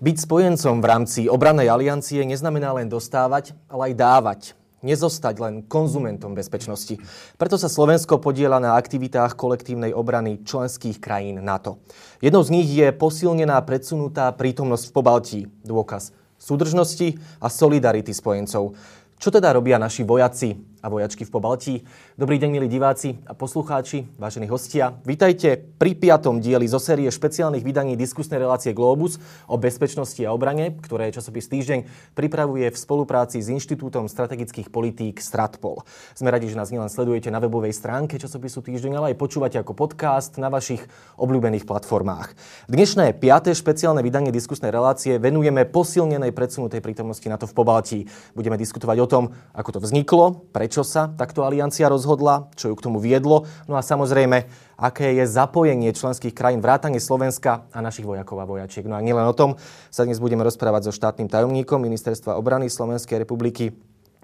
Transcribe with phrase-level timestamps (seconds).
[0.00, 4.40] Byť spojencom v rámci obranej aliancie neznamená len dostávať, ale aj dávať.
[4.80, 6.96] Nezostať len konzumentom bezpečnosti.
[7.36, 11.84] Preto sa Slovensko podiela na aktivitách kolektívnej obrany členských krajín NATO.
[12.24, 15.40] Jednou z nich je posilnená predsunutá prítomnosť v Pobaltí.
[15.68, 18.72] Dôkaz súdržnosti a solidarity spojencov.
[19.20, 21.74] Čo teda robia naši vojaci a vojačky v Pobaltí?
[22.16, 24.96] Dobrý deň, milí diváci a poslucháči, vážení hostia.
[25.04, 30.72] Vítajte pri piatom dieli zo série špeciálnych vydaní diskusnej relácie Globus o bezpečnosti a obrane,
[30.80, 31.84] ktoré časopis Týždeň
[32.16, 35.84] pripravuje v spolupráci s Inštitútom strategických politík Stratpol.
[36.16, 39.76] Sme radi, že nás nielen sledujete na webovej stránke časopisu Týždeň, ale aj počúvate ako
[39.76, 40.80] podcast na vašich
[41.20, 42.32] obľúbených platformách.
[42.72, 47.98] Dnešné piaté špeciálne vydanie diskusnej relácie venujeme posilnenej predsunutej prítomnosti NATO v Pobaltí.
[48.32, 52.86] Budeme diskutovať o tom, ako to vzniklo, prečo sa takto aliancia rozhodla, čo ju k
[52.86, 54.46] tomu viedlo, no a samozrejme,
[54.78, 58.86] aké je zapojenie členských krajín vrátane Slovenska a našich vojakov a vojačiek.
[58.86, 59.58] No a nielen o tom
[59.90, 63.74] sa dnes budeme rozprávať so štátnym tajomníkom Ministerstva obrany Slovenskej republiky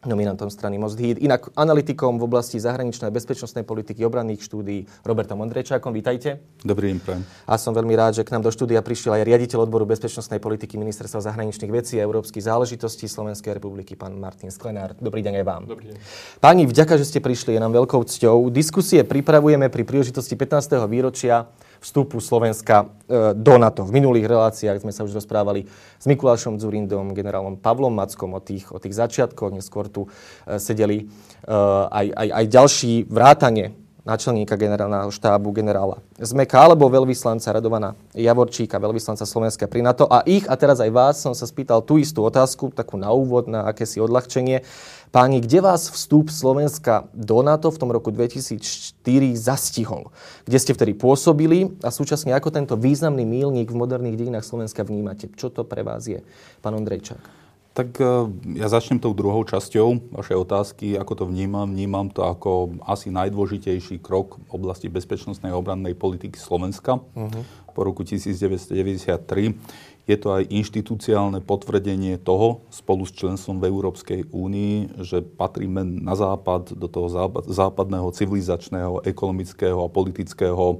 [0.06, 5.90] nominantom strany Most Híd, inak analytikom v oblasti zahraničnej bezpečnostnej politiky obranných štúdií Robertom Ondrejčákom.
[5.90, 6.40] Vítajte.
[6.62, 7.22] Dobrý deň, prajem.
[7.44, 10.78] A som veľmi rád, že k nám do štúdia prišiel aj riaditeľ odboru bezpečnostnej politiky
[10.78, 14.94] Ministerstva zahraničných vecí a európskych záležitostí Slovenskej republiky, pán Martin Sklenár.
[15.02, 15.62] Dobrý deň aj vám.
[15.66, 15.96] Dobrý deň.
[16.38, 18.48] Páni, vďaka, že ste prišli, je nám veľkou cťou.
[18.54, 20.78] Diskusie pripravujeme pri príležitosti 15.
[20.86, 21.50] výročia
[21.86, 23.86] vstupu Slovenska e, do NATO.
[23.86, 28.66] V minulých reláciách sme sa už rozprávali s Mikulášom Zurindom, generálom Pavlom Mackom o tých,
[28.74, 29.54] o tých začiatkoch.
[29.54, 31.54] Neskôr tu e, sedeli e,
[31.86, 39.26] aj, aj, aj ďalší vrátane náčelníka generálneho štábu generála Zmeka alebo veľvyslanca Radovana Javorčíka, veľvyslanca
[39.26, 40.06] Slovenska pri NATO.
[40.06, 43.50] A ich, a teraz aj vás, som sa spýtal tú istú otázku, takú na úvod,
[43.50, 44.62] na akési odľahčenie.
[45.16, 49.00] Páni, kde vás vstup Slovenska do NATO v tom roku 2004
[49.32, 50.12] zastihol?
[50.44, 55.32] Kde ste vtedy pôsobili a súčasne ako tento významný mílnik v moderných dejinách Slovenska vnímate?
[55.32, 56.20] Čo to pre vás je,
[56.60, 57.46] pán Ondrejčák?
[57.72, 58.28] Tak e,
[58.60, 60.86] ja začnem tou druhou časťou vašej otázky.
[61.00, 61.64] Ako to vnímam?
[61.64, 67.40] Vnímam to ako asi najdôležitejší krok v oblasti bezpečnostnej a obrannej politiky Slovenska uh-huh.
[67.72, 69.95] po roku 1993.
[70.06, 76.14] Je to aj inštitúciálne potvrdenie toho spolu s členstvom v Európskej únii, že patríme na
[76.14, 77.10] západ, do toho
[77.50, 80.76] západného civilizačného, ekonomického a politického e,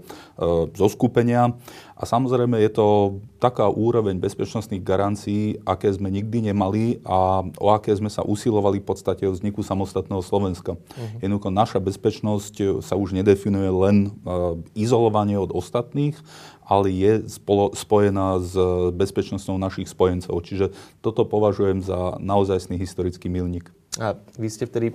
[0.78, 1.58] zoskupenia.
[1.98, 2.86] A samozrejme je to
[3.42, 8.86] taká úroveň bezpečnostných garancií, aké sme nikdy nemali a o aké sme sa usilovali v
[8.86, 10.78] podstate o vzniku samostatného Slovenska.
[10.78, 11.18] Uh-huh.
[11.18, 14.10] Jednoducho naša bezpečnosť sa už nedefinuje len e,
[14.78, 16.14] izolovanie od ostatných,
[16.66, 18.58] ale je spolo, spojená s
[18.90, 20.34] bezpečnosťou našich spojencov.
[20.42, 23.70] Čiže toto považujem za naozajstný historický milník.
[24.02, 24.92] A vy ste vtedy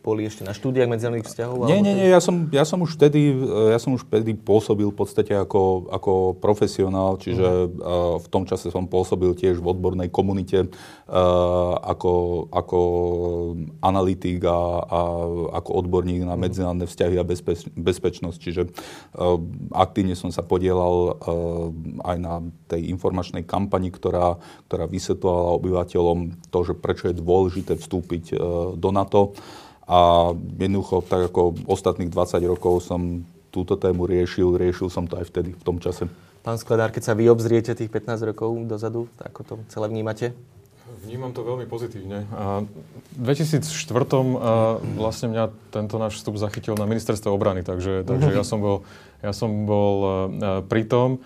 [0.00, 1.68] boli ešte na štúdiách medzinárodných vzťahov?
[1.68, 3.36] Nie, nie, nie, ja som, ja som už vtedy,
[3.68, 8.72] ja som už vtedy pôsobil v podstate ako, ako profesionál, čiže uh, v tom čase
[8.72, 12.78] som pôsobil tiež v odbornej komunite uh, ako, ako
[13.84, 15.00] analytik a, a
[15.60, 16.40] ako odborník na mhm.
[16.40, 19.36] medzinárodné vzťahy a bezpeč, bezpečnosť, čiže uh,
[19.76, 21.68] aktívne som sa podielal uh,
[22.08, 22.40] aj na
[22.72, 26.18] tej informačnej kampani, ktorá, ktorá vysvetlovala obyvateľom
[26.48, 28.38] to, že prečo je dôležité vstúpiť uh,
[28.80, 29.36] do NATO.
[29.90, 30.30] A
[30.62, 35.50] jednoducho, tak ako ostatných 20 rokov som túto tému riešil, riešil som to aj vtedy,
[35.58, 36.06] v tom čase.
[36.46, 40.30] Pán Skladár, keď sa vy obzriete tých 15 rokov dozadu, ako to celé vnímate?
[41.02, 42.22] Vnímam to veľmi pozitívne.
[42.30, 42.62] A
[43.18, 43.62] v 2004.
[44.94, 48.86] vlastne mňa tento náš vstup zachytil na ministerstve obrany, takže, takže ja som bol,
[49.26, 49.96] ja som bol
[50.70, 51.18] pri tom.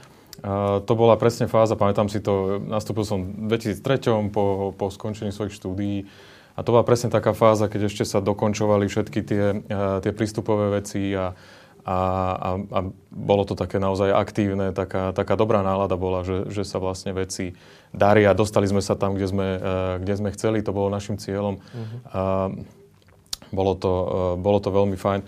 [0.88, 4.32] to bola presne fáza, pamätám si to, nastúpil som v 2003.
[4.32, 6.08] po, po skončení svojich štúdií
[6.54, 10.78] a to bola presne taká fáza, keď ešte sa dokončovali všetky tie, uh, tie prístupové
[10.78, 11.34] veci a,
[11.82, 11.98] a,
[12.34, 12.78] a, a
[13.10, 17.58] bolo to také naozaj aktívne, taká, taká dobrá nálada bola, že, že sa vlastne veci
[17.90, 18.32] daria.
[18.38, 21.58] Dostali sme sa tam, kde sme, uh, kde sme chceli, to bolo našim cieľom.
[21.58, 21.98] Uh-huh.
[22.08, 22.48] Uh,
[23.50, 25.26] bolo, to, uh, bolo to veľmi fajn.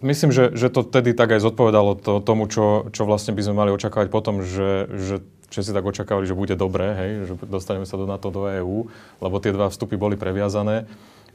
[0.00, 3.54] Myslím, že, že to tedy tak aj zodpovedalo to, tomu, čo, čo vlastne by sme
[3.66, 7.98] mali očakávať potom, že, že si tak očakávali, že bude dobré, hej, že dostaneme sa
[7.98, 8.86] do NATO, do EÚ,
[9.18, 10.86] lebo tie dva vstupy boli previazané.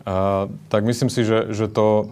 [0.08, 2.04] A, tak myslím si, že, že to a,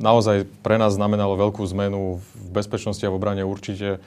[0.00, 4.00] naozaj pre nás znamenalo veľkú zmenu v bezpečnosti a v obrane určite.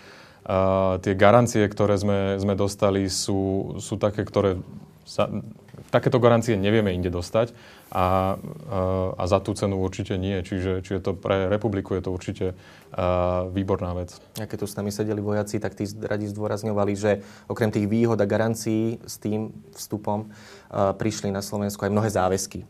[0.46, 4.58] A, tie garancie, ktoré sme, sme dostali, sú, sú také, ktoré
[5.06, 5.30] sa,
[5.94, 7.54] takéto garancie nevieme inde dostať
[7.94, 8.38] a,
[9.18, 10.42] a za tú cenu určite nie.
[10.42, 12.46] Čiže, čiže to pre republiku je to určite
[13.52, 14.16] výborná vec.
[14.40, 17.20] A keď tu s nami sedeli vojaci, tak tí radi zdôrazňovali, že
[17.52, 20.32] okrem tých výhod a garancií s tým vstupom
[20.72, 22.66] prišli na Slovensku aj mnohé záväzky.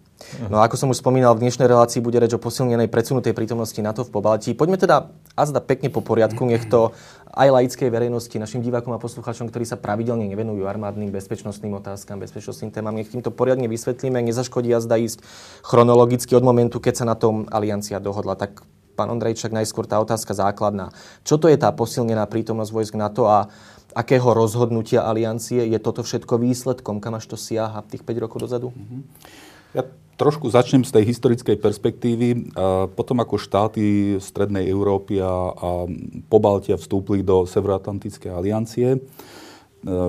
[0.47, 3.77] No a ako som už spomínal, v dnešnej relácii bude reč o posilnenej predsunutej prítomnosti
[3.83, 4.55] NATO v Pobaltí.
[4.55, 6.95] Poďme teda a zda pekne po poriadku, nech to
[7.35, 12.71] aj laickej verejnosti, našim divákom a poslucháčom, ktorí sa pravidelne nevenujú armádnym bezpečnostným otázkam, bezpečnostným
[12.71, 15.19] témam, nech týmto poriadne vysvetlíme, nezaškodí zda ísť
[15.67, 18.39] chronologicky od momentu, keď sa na tom aliancia dohodla.
[18.39, 18.63] Tak
[18.95, 20.95] pán Ondrejčak, najskôr tá otázka základná.
[21.27, 23.51] Čo to je tá posilnená prítomnosť vojsk NATO a
[23.95, 27.03] akého rozhodnutia aliancie je toto všetko výsledkom?
[27.03, 28.75] Kam až to siaha tých 5 rokov dozadu?
[29.75, 29.83] Ja
[30.15, 32.55] trošku začnem z tej historickej perspektívy.
[32.95, 35.69] Potom ako štáty Strednej Európy a, a
[36.31, 38.99] Pobaltia vstúpili do Severoatlantickej aliancie, e,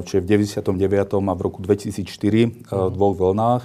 [0.07, 1.27] čiže v 99.
[1.27, 3.65] a v roku 2004 e, v dvoch vlnách,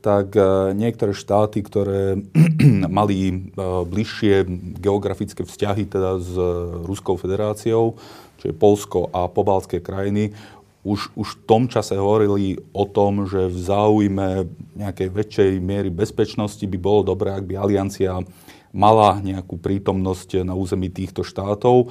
[0.00, 2.18] tak e, niektoré štáty, ktoré
[3.00, 3.52] mali
[3.86, 4.48] bližšie
[4.80, 6.32] geografické vzťahy teda s
[6.84, 8.00] Ruskou federáciou,
[8.40, 10.32] čiže Polsko a pobalské krajiny,
[10.80, 14.28] už, už v tom čase hovorili o tom, že v záujme
[14.80, 18.24] nejakej väčšej miery bezpečnosti by bolo dobré, ak by aliancia
[18.72, 21.90] mala nejakú prítomnosť na území týchto štátov.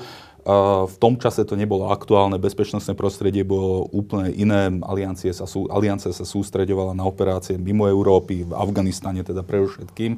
[0.90, 4.74] V tom čase to nebolo aktuálne, bezpečnostné prostredie bolo úplne iné.
[4.82, 10.18] Aliancie sa, aliancia sa sústreďovala na operácie mimo Európy, v Afganistane teda pre všetkým.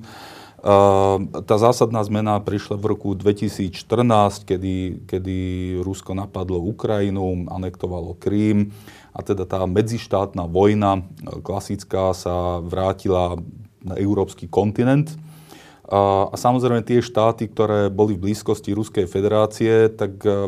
[1.42, 5.38] Tá zásadná zmena prišla v roku 2014, kedy, kedy
[5.82, 8.70] Rusko napadlo Ukrajinu, anektovalo Krím
[9.12, 11.02] a teda tá medzištátna vojna
[11.42, 13.42] klasická sa vrátila
[13.82, 15.10] na európsky kontinent.
[15.92, 20.48] A, a samozrejme tie štáty, ktoré boli v blízkosti Ruskej federácie, tak e,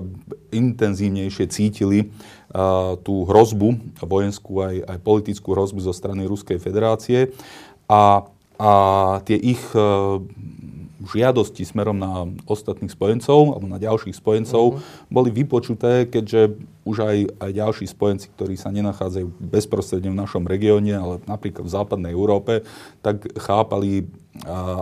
[0.56, 2.08] intenzívnejšie cítili e,
[3.04, 7.36] tú hrozbu, vojenskú aj, aj politickú hrozbu zo strany Ruskej federácie.
[7.92, 8.24] A
[8.64, 8.72] a
[9.26, 9.82] tie ich e,
[11.04, 15.12] žiadosti smerom na ostatných spojencov alebo na ďalších spojencov uh-huh.
[15.12, 20.96] boli vypočuté, keďže už aj, aj ďalší spojenci, ktorí sa nenachádzajú bezprostredne v našom regióne,
[20.96, 22.64] ale napríklad v západnej Európe,
[23.04, 24.08] tak chápali,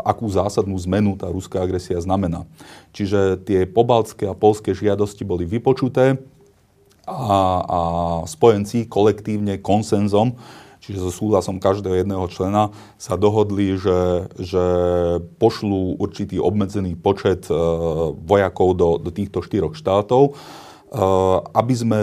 [0.07, 2.48] akú zásadnú zmenu tá ruská agresia znamená.
[2.95, 6.15] Čiže tie pobaltské a polské žiadosti boli vypočuté
[7.03, 7.12] a,
[7.59, 7.80] a
[8.24, 10.39] spojenci kolektívne konsenzom
[10.81, 14.65] čiže so súhlasom každého jedného člena, sa dohodli, že, že
[15.38, 17.53] pošlú určitý obmedzený počet e,
[18.18, 21.01] vojakov do, do týchto štyroch štátov, e,
[21.53, 22.00] aby, sme,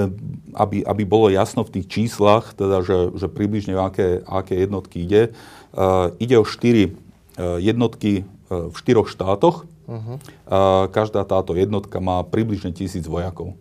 [0.55, 5.23] aby, aby bolo jasno v tých číslach, teda, že, že približne aké, aké jednotky ide.
[5.75, 5.81] E,
[6.23, 6.95] ide o štyri
[7.39, 9.65] jednotky v štyroch štátoch.
[9.89, 10.17] Uh-huh.
[10.91, 13.57] Každá táto jednotka má približne tisíc vojakov.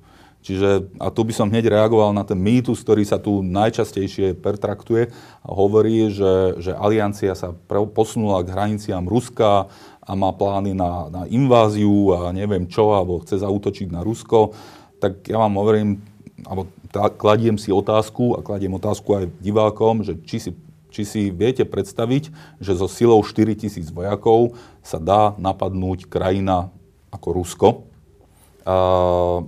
[0.48, 5.12] Čiže, a tu by som hneď reagoval na ten mýtus, ktorý sa tu najčastejšie pertraktuje
[5.44, 7.52] a hovorí, že, že aliancia sa
[7.92, 9.68] posunula k hraniciám Ruska
[10.08, 14.56] a má plány na, na inváziu a neviem čo, alebo chce zautočiť na Rusko.
[15.04, 16.00] Tak ja vám hovorím,
[16.48, 20.52] alebo tá, kladiem si otázku a kladiem otázku aj divákom, že či si,
[20.98, 26.74] či si viete predstaviť, že so silou 4000 vojakov sa dá napadnúť krajina
[27.14, 27.70] ako Rusko,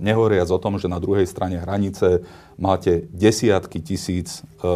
[0.00, 2.24] nehovoriac o tom, že na druhej strane hranice
[2.60, 4.68] máte desiatky tisíc e,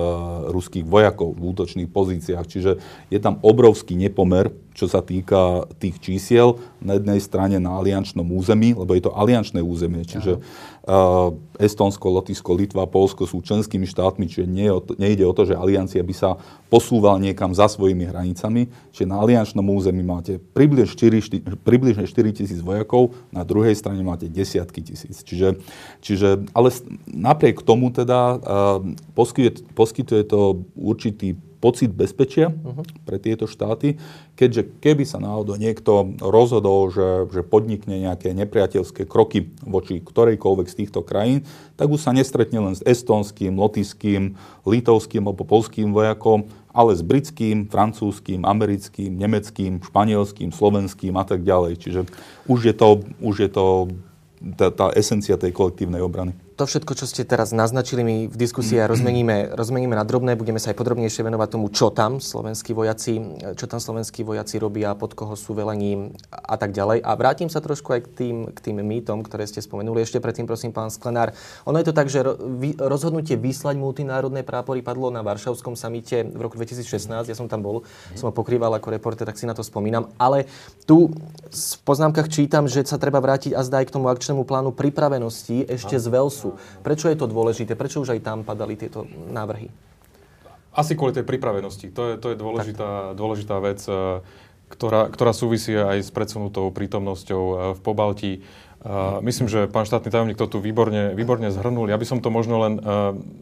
[0.49, 2.47] ruských vojakov v útočných pozíciách.
[2.49, 2.73] Čiže
[3.13, 6.59] je tam obrovský nepomer, čo sa týka tých čísiel.
[6.83, 11.31] Na jednej strane na aliančnom území, lebo je to aliančné územie, čiže uh,
[11.63, 14.67] Estonsko, Lotyšsko, Litva, Polsko sú členskými štátmi, čiže nie,
[14.99, 16.35] nejde o to, že aliancia by sa
[16.67, 18.67] posúvala niekam za svojimi hranicami.
[18.91, 24.03] Čiže na aliančnom území máte približne 4, 4, približne 4 tisíc vojakov, na druhej strane
[24.03, 25.23] máte desiatky tisíc.
[25.23, 25.63] Čiže,
[26.03, 26.75] čiže ale
[27.07, 28.39] napriek tomu tomu teda
[29.19, 32.85] poskytuje, poskytuje to určitý pocit bezpečia uh-huh.
[33.09, 33.97] pre tieto štáty,
[34.37, 40.79] keďže keby sa náhodou niekto rozhodol, že, že podnikne nejaké nepriateľské kroky voči ktorejkoľvek z
[40.85, 41.49] týchto krajín,
[41.81, 44.37] tak už sa nestretne len s estonským, lotiským,
[44.69, 46.45] litovským alebo polským vojakom,
[46.77, 51.81] ale s britským, francúzským, americkým, nemeckým, španielským, slovenským a tak ďalej.
[51.81, 52.01] Čiže
[52.45, 53.89] už je to, už je to
[54.61, 58.79] tá, tá esencia tej kolektívnej obrany to všetko, čo ste teraz naznačili, my v diskusii
[58.79, 63.43] aj rozmeníme, rozmeníme na drobné, budeme sa aj podrobnejšie venovať tomu, čo tam slovenskí vojaci,
[63.59, 67.03] čo tam slovenskí vojaci robia, pod koho sú velením a tak ďalej.
[67.03, 70.07] A vrátim sa trošku aj k tým, k tým mýtom, ktoré ste spomenuli.
[70.07, 71.35] Ešte predtým, prosím, pán Sklenár.
[71.67, 72.23] Ono je to tak, že
[72.79, 77.11] rozhodnutie vyslať multinárodné prápory padlo na Varšavskom samite v roku 2016.
[77.27, 77.83] Ja som tam bol,
[78.15, 80.07] som ho pokrýval ako reporter, tak si na to spomínam.
[80.23, 80.47] Ale
[80.87, 81.11] tu
[81.51, 85.67] v poznámkach čítam, že sa treba vrátiť a zdá aj k tomu akčnému plánu pripravenosti
[85.67, 86.51] ešte z Velsu sú.
[86.85, 87.73] Prečo je to dôležité?
[87.73, 89.73] Prečo už aj tam padali tieto návrhy?
[90.75, 91.89] Asi kvôli tej pripravenosti.
[91.97, 94.21] To je, to je dôležitá, dôležitá vec, eh,
[94.69, 98.33] ktorá, ktorá súvisí aj s predsunutou prítomnosťou eh, v Pobalti.
[98.85, 101.89] Uh, myslím, že pán štátny tajomník to tu výborne, výborne zhrnul.
[101.89, 102.77] Ja by som to možno len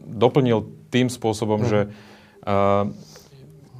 [0.07, 1.67] doplnil tým spôsobom, mm.
[1.67, 1.79] že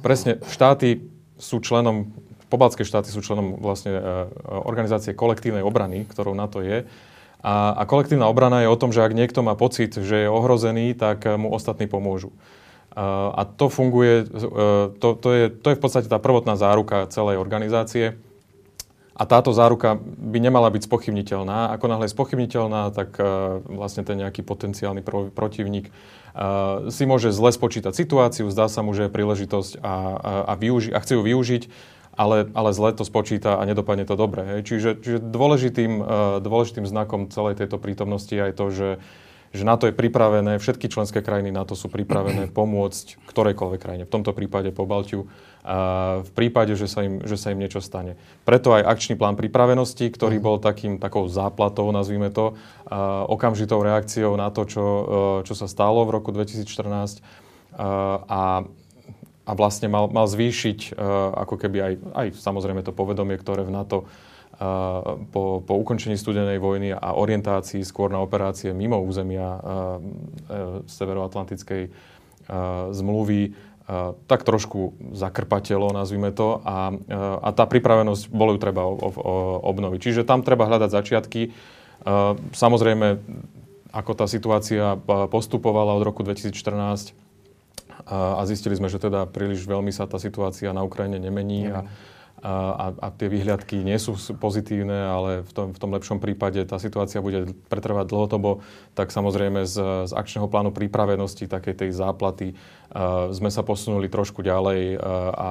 [0.04, 1.08] presne štáty
[1.40, 2.12] sú členom
[2.52, 3.96] pobaltské štáty sú členom vlastne
[4.44, 6.84] organizácie kolektívnej obrany, ktorou NATO je.
[7.44, 10.96] A, a kolektívna obrana je o tom, že ak niekto má pocit, že je ohrozený,
[10.96, 12.32] tak mu ostatní pomôžu.
[12.96, 14.24] A to funguje,
[14.96, 18.16] to, to, je, to je v podstate tá prvotná záruka celej organizácie.
[19.14, 21.70] A táto záruka by nemala byť spochybniteľná.
[21.76, 23.14] Ako náhle je spochybniteľná, tak
[23.70, 25.92] vlastne ten nejaký potenciálny pro, protivník
[26.90, 29.94] si môže zle spočítať situáciu, zdá sa mu, že je príležitosť a, a,
[30.50, 31.62] a, využi- a chce ju využiť,
[32.14, 34.42] ale, ale zle to spočíta a nedopadne to dobre.
[34.46, 34.60] Hej.
[34.66, 36.06] Čiže, čiže dôležitým, uh,
[36.38, 38.88] dôležitým znakom celej tejto prítomnosti je aj to, že
[39.54, 44.34] že NATO je pripravené, všetky členské krajiny NATO sú pripravené pomôcť ktorejkoľvek krajine, v tomto
[44.34, 45.30] prípade po Baltiu,
[46.20, 48.20] v prípade, že sa, im, že sa im niečo stane.
[48.44, 52.58] Preto aj akčný plán pripravenosti, ktorý bol takým, takou záplatou, nazvime to,
[53.30, 54.84] okamžitou reakciou na to, čo,
[55.46, 57.24] čo sa stalo v roku 2014
[57.78, 58.40] a, a
[59.52, 60.96] vlastne mal, mal zvýšiť
[61.36, 64.08] ako keby aj, aj samozrejme to povedomie, ktoré v NATO
[65.34, 69.60] po, po ukončení studenej vojny a orientácii skôr na operácie mimo územia e,
[70.86, 71.90] Severoatlantickej
[72.92, 73.56] zmluvy
[74.28, 76.92] tak trošku zakrpatelo, nazvime to, a,
[77.40, 78.84] a tá pripravenosť bolo ju treba
[79.64, 80.00] obnoviť.
[80.00, 81.52] Čiže tam treba hľadať začiatky.
[82.56, 83.20] Samozrejme,
[83.92, 84.96] ako tá situácia
[85.28, 87.23] postupovala od roku 2014
[88.08, 91.88] a zistili sme, že teda príliš veľmi sa tá situácia na Ukrajine nemení a,
[92.44, 96.76] a, a tie výhľadky nie sú pozitívne, ale v tom, v tom lepšom prípade tá
[96.76, 98.60] situácia bude pretrvať dlhodobo,
[98.92, 104.44] tak samozrejme z, z akčného plánu pripravenosti, takej tej záplaty, uh, sme sa posunuli trošku
[104.44, 105.50] ďalej uh, a,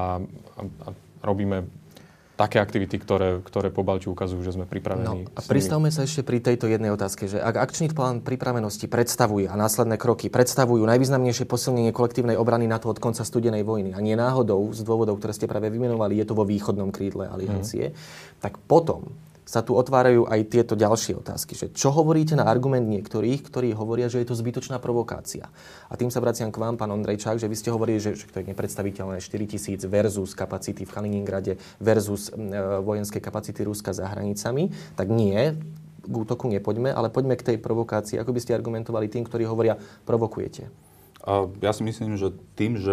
[0.54, 0.88] a, a
[1.26, 1.66] robíme
[2.44, 5.24] také aktivity, ktoré, ktoré po Balti ukazujú, že sme pripravení.
[5.24, 9.48] No, a pristavme sa ešte pri tejto jednej otázke, že ak akčný plán pripravenosti predstavuje
[9.48, 14.20] a následné kroky predstavujú najvýznamnejšie posilnenie kolektívnej obrany NATO od konca studenej vojny a nie
[14.20, 17.96] náhodou z dôvodov, ktoré ste práve vymenovali, je to vo východnom krídle aliancie, mm.
[18.44, 19.08] tak potom
[19.44, 21.56] sa tu otvárajú aj tieto ďalšie otázky.
[21.56, 25.52] Že čo hovoríte na argument niektorých, ktorí hovoria, že je to zbytočná provokácia?
[25.92, 28.40] A tým sa vraciam k vám, pán Ondrejčák, že vy ste hovorili, že, že to
[28.40, 32.40] je nepredstaviteľné 4 tisíc versus kapacity v Kaliningrade versus e,
[32.82, 34.72] vojenské kapacity Ruska za hranicami.
[34.96, 35.36] Tak nie,
[36.04, 38.20] k útoku nepoďme, ale poďme k tej provokácii.
[38.20, 40.68] Ako by ste argumentovali tým, ktorí hovoria, provokujete?
[41.64, 42.92] Ja si myslím, že tým, že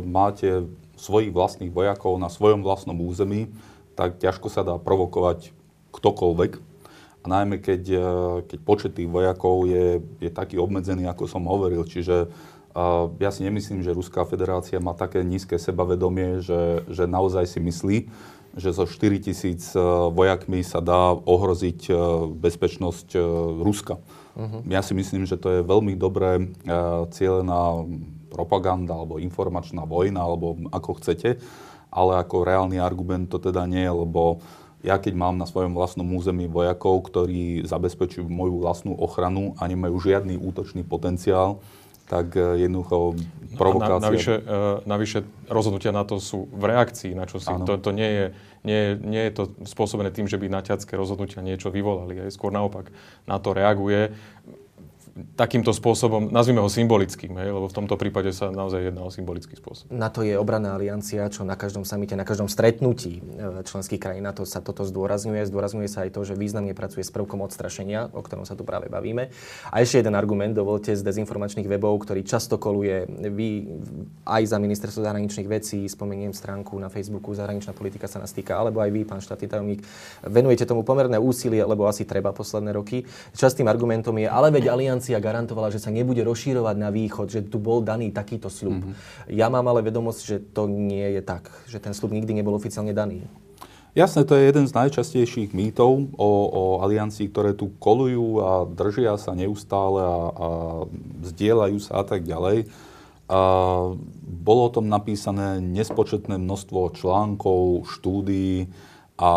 [0.00, 0.64] máte
[0.96, 3.52] svojich vlastných vojakov na svojom vlastnom území,
[3.94, 5.54] tak ťažko sa dá provokovať
[5.94, 6.52] ktokoľvek.
[7.24, 8.10] A najmä keď, e,
[8.44, 11.86] keď počet tých vojakov je, je taký obmedzený, ako som hovoril.
[11.88, 17.48] Čiže uh, ja si nemyslím, že Ruská federácia má také nízke sebavedomie, že, že naozaj
[17.48, 17.98] si myslí,
[18.54, 19.80] že so 4 tisíc e,
[20.14, 21.90] vojakmi sa dá ohroziť
[22.38, 23.18] bezpečnosť
[23.58, 23.98] Ruska.
[24.34, 24.62] Uh-huh.
[24.70, 26.54] Ja si myslím, že to je veľmi dobré
[27.10, 27.82] cieľená
[28.30, 31.38] propaganda alebo informačná vojna, alebo ako chcete
[31.94, 34.42] ale ako reálny argument to teda nie, lebo
[34.84, 39.96] ja keď mám na svojom vlastnom území vojakov, ktorí zabezpečujú moju vlastnú ochranu a nemajú
[39.96, 41.64] žiadny útočný potenciál,
[42.04, 43.16] tak e, jednoducho
[43.56, 43.96] provokácia...
[43.96, 47.48] Na, navyše, uh, navyše rozhodnutia na to sú v reakcii na čo si.
[47.48, 48.26] To, to nie, je,
[48.60, 52.20] nie, nie je to spôsobené tým, že by naťacké rozhodnutia niečo vyvolali.
[52.20, 52.92] Aj skôr naopak
[53.24, 54.12] na to reaguje
[55.14, 59.54] takýmto spôsobom, nazvime ho symbolickým, hej, lebo v tomto prípade sa naozaj jedná o symbolický
[59.54, 59.86] spôsob.
[59.94, 64.42] NATO je obranná aliancia, čo na každom samite, na každom stretnutí e, členských krajín NATO
[64.42, 65.46] sa toto zdôrazňuje.
[65.46, 68.90] Zdôrazňuje sa aj to, že významne pracuje s prvkom odstrašenia, o ktorom sa tu práve
[68.90, 69.30] bavíme.
[69.70, 73.70] A ešte jeden argument, dovolte, z dezinformačných webov, ktorý často koluje vy
[74.26, 78.82] aj za ministerstvo zahraničných vecí, spomeniem stránku na Facebooku, zahraničná politika sa nás týka, alebo
[78.82, 79.80] aj vy, pán štátny tajomník,
[80.26, 83.06] venujete tomu pomerné úsilie, lebo asi treba posledné roky.
[83.30, 87.44] Častým argumentom je, ale veď aliancia aliancia garantovala, že sa nebude rozšírovať na východ, že
[87.44, 88.80] tu bol daný takýto slub.
[88.80, 89.36] Mm-hmm.
[89.36, 92.96] Ja mám ale vedomosť, že to nie je tak, že ten slub nikdy nebol oficiálne
[92.96, 93.28] daný.
[93.94, 99.14] Jasné, to je jeden z najčastejších mýtov o, o aliancii, ktoré tu kolujú a držia
[99.20, 100.48] sa neustále a, a
[101.30, 102.66] zdieľajú sa a tak ďalej.
[103.30, 103.40] A
[104.24, 108.66] bolo o tom napísané nespočetné množstvo článkov, štúdií
[109.14, 109.30] a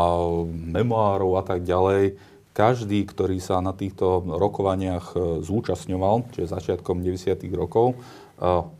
[0.49, 2.17] memoárov a tak ďalej
[2.57, 7.45] každý, ktorý sa na týchto rokovaniach e, zúčastňoval, čiže začiatkom 90.
[7.53, 7.95] rokov, e,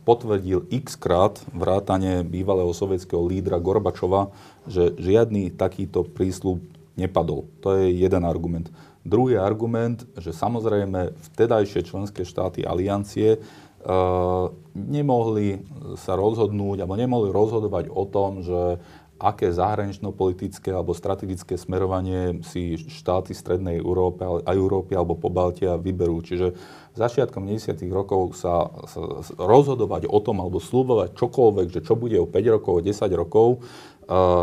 [0.02, 4.34] potvrdil x krát vrátane bývalého sovietského lídra Gorbačova,
[4.66, 6.58] že žiadny takýto prísľub
[6.98, 7.46] nepadol.
[7.62, 8.66] To je jeden argument.
[9.06, 15.64] Druhý argument, že samozrejme vtedajšie členské štáty aliancie uh, nemohli
[15.96, 18.82] sa rozhodnúť, alebo nemohli rozhodovať o tom, že
[19.18, 26.22] aké zahranično-politické alebo strategické smerovanie si štáty Strednej Európy, aj Európy alebo Pobaltia vyberú.
[26.22, 26.54] Čiže
[26.94, 27.82] začiatkom 90.
[27.90, 29.00] rokov sa, sa
[29.36, 33.48] rozhodovať o tom alebo slúbovať čokoľvek, že čo bude o 5 rokov, o 10 rokov,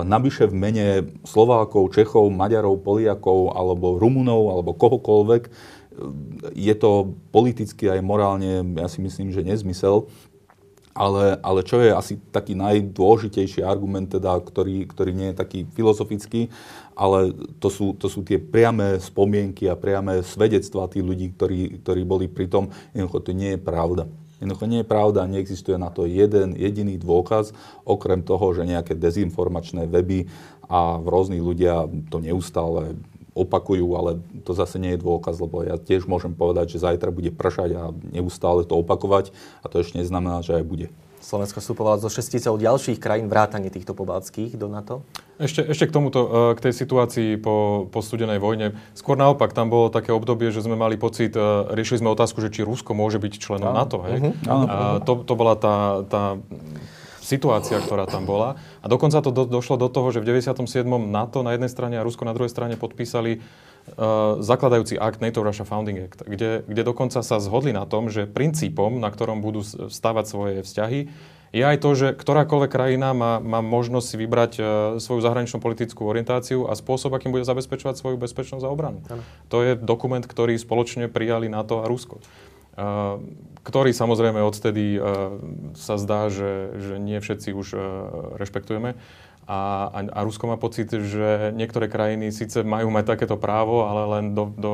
[0.05, 0.88] navyše v mene
[1.25, 5.44] Slovákov, Čechov, Maďarov, Poliakov alebo Rumunov alebo kohokoľvek
[6.51, 10.12] je to politicky aj morálne, ja si myslím, že nezmysel.
[10.95, 16.47] Ale, ale čo je asi taký najdôležitejší argument, teda, ktorý, ktorý nie je taký filozofický,
[16.95, 22.01] ale to sú, to sú tie priame spomienky a priame svedectvá tých ľudí, ktorí, ktorí
[22.07, 22.71] boli pri tom.
[22.95, 24.07] Jednoducho to nie je pravda.
[24.39, 27.51] Jednoducho nie je pravda, neexistuje na to jeden jediný dôkaz,
[27.83, 30.31] okrem toho, že nejaké dezinformačné weby
[30.71, 32.95] a rôzni ľudia to neustále
[33.35, 37.35] opakujú, ale to zase nie je dôkaz, lebo ja tiež môžem povedať, že zajtra bude
[37.35, 37.83] pršať a
[38.15, 40.87] neustále to opakovať a to ešte neznamená, že aj bude.
[41.25, 45.01] Slovensko vstupovalo zo šesticou ďalších krajín vrátane týchto pobaltských do NATO?
[45.41, 48.77] Ešte, ešte k tomuto, e, k tej situácii po, po studenej vojne.
[48.93, 51.41] Skôr naopak, tam bolo také obdobie, že sme mali pocit, e,
[51.73, 54.05] riešili sme otázku, že či Rusko môže byť členom NATO.
[54.05, 54.21] Hej?
[54.21, 54.69] Uh-huh.
[54.69, 56.37] A to, to bola tá, tá
[57.25, 58.61] situácia, ktorá tam bola.
[58.85, 60.85] A dokonca to do, došlo do toho, že v 97.
[61.09, 65.65] NATO na jednej strane a Rusko na druhej strane podpísali uh, zakladajúci akt NATO Russia
[65.65, 70.25] Founding Act, kde, kde dokonca sa zhodli na tom, že princípom, na ktorom budú stavať
[70.29, 71.09] svoje vzťahy,
[71.55, 74.65] je aj to, že ktorákoľvek krajina má, má možnosť si vybrať uh,
[75.01, 79.01] svoju zahraničnú politickú orientáciu a spôsob, akým bude zabezpečovať svoju bezpečnosť a obranu.
[79.09, 79.25] Ano.
[79.49, 82.21] To je dokument, ktorý spoločne prijali NATO a Rusko.
[82.75, 83.24] Uh,
[83.63, 85.39] ktorý samozrejme odtedy uh,
[85.74, 87.82] sa zdá, že, že nie všetci už uh,
[88.38, 89.00] rešpektujeme.
[89.46, 94.01] A, a, a Rusko má pocit, že niektoré krajiny síce majú mať takéto právo, ale
[94.17, 94.74] len do, do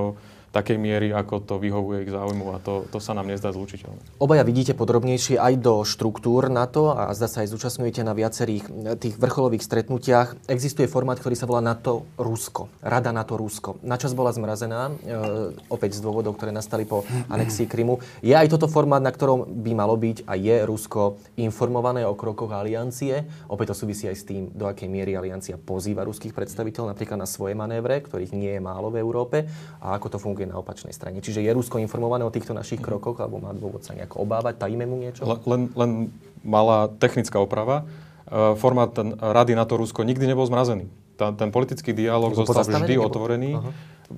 [0.51, 4.19] takej miery, ako to vyhovuje ich záujmu a to, to sa nám nezdá zlučiteľné.
[4.19, 8.67] Obaja vidíte podrobnejšie aj do štruktúr NATO a zdá sa aj zúčastňujete na viacerých
[8.99, 10.51] tých vrcholových stretnutiach.
[10.51, 12.67] Existuje formát, ktorý sa volá NATO Rusko.
[12.83, 13.79] Rada NATO Rusko.
[13.81, 18.03] Načas bola zmrazená, e, opäť z dôvodov, ktoré nastali po anexii Krymu.
[18.19, 22.51] Je aj toto formát, na ktorom by malo byť a je Rusko informované o krokoch
[22.51, 23.23] aliancie.
[23.47, 27.27] Opäť to súvisí aj s tým, do akej miery aliancia pozýva ruských predstaviteľov napríklad na
[27.29, 29.47] svoje manévre, ktorých nie je málo v Európe
[29.79, 31.21] a ako to funguje funguje na opačnej strane.
[31.21, 34.89] Čiže je Rusko informované o týchto našich krokoch, alebo má dôvod sa nejako obávať, tajíme
[34.89, 35.21] mu niečo?
[35.45, 36.09] Len, len
[36.41, 37.85] malá technická oprava.
[38.25, 38.89] E, formát
[39.21, 40.89] Rady NATO Rusko nikdy nebol zmrazený.
[41.21, 43.05] Ten politický dialog zostal vždy nebo?
[43.05, 43.53] otvorený.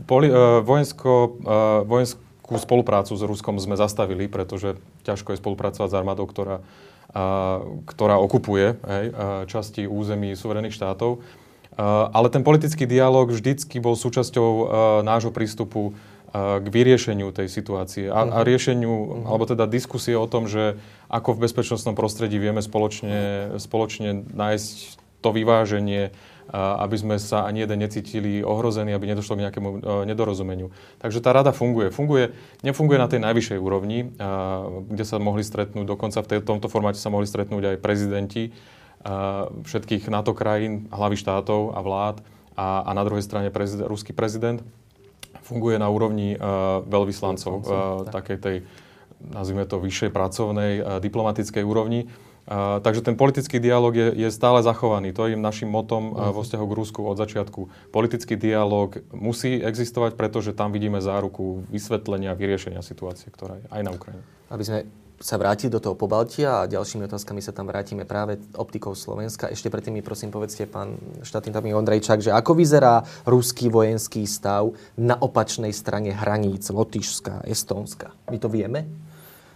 [0.07, 5.97] Poli, uh, vojensko, uh, vojenskú spoluprácu s Ruskom sme zastavili, pretože ťažko je spolupracovať s
[5.99, 6.63] armádou, ktorá,
[7.87, 9.05] ktorá okupuje hej,
[9.51, 11.21] časti území suverených štátov.
[12.13, 14.49] Ale ten politický dialog vždycky bol súčasťou
[15.05, 15.93] nášho prístupu
[16.33, 18.45] k vyriešeniu tej situácie a, a mhm.
[18.45, 19.29] riešeniu, uh-huh.
[19.29, 25.29] alebo teda diskusie o tom, že ako v bezpečnostnom prostredí vieme spoločne, spoločne nájsť to
[25.29, 26.09] vyváženie,
[26.51, 29.77] aby sme sa ani jeden necítili ohrození, aby nedošlo k nejakému e,
[30.11, 30.75] nedorozumeniu.
[30.99, 31.87] Takže tá rada funguje.
[31.87, 32.35] funguje.
[32.67, 34.11] Nefunguje na tej najvyššej úrovni,
[34.91, 38.51] kde sa mohli stretnúť, dokonca v tomto formáte sa mohli stretnúť aj prezidenti
[39.63, 42.23] všetkých NATO krajín, hlavy štátov a vlád
[42.55, 44.63] a, a na druhej strane prezident, ruský prezident
[45.43, 47.63] funguje na úrovni uh, veľvyslancov, uh,
[48.07, 48.57] takej tej,
[49.19, 52.07] nazvime to, vyššej pracovnej uh, diplomatickej úrovni.
[52.43, 55.15] Uh, takže ten politický dialog je, je stále zachovaný.
[55.15, 57.91] To je našim motom uh, vo vzťahu k Rusku od začiatku.
[57.91, 63.91] Politický dialog musí existovať, pretože tam vidíme záruku vysvetlenia, vyriešenia situácie, ktorá je aj na
[63.95, 64.23] Ukrajine.
[64.51, 64.77] Aby sme
[65.23, 69.47] sa vrátiť do toho Pobaltia a ďalšími otázkami sa tam vrátime práve optikou Slovenska.
[69.47, 74.75] Ešte predtým mi prosím povedzte, pán štátny tajomník Ondrejčák, že ako vyzerá ruský vojenský stav
[74.99, 78.11] na opačnej strane hraníc Lotyšska, Estónska?
[78.27, 78.83] My to vieme?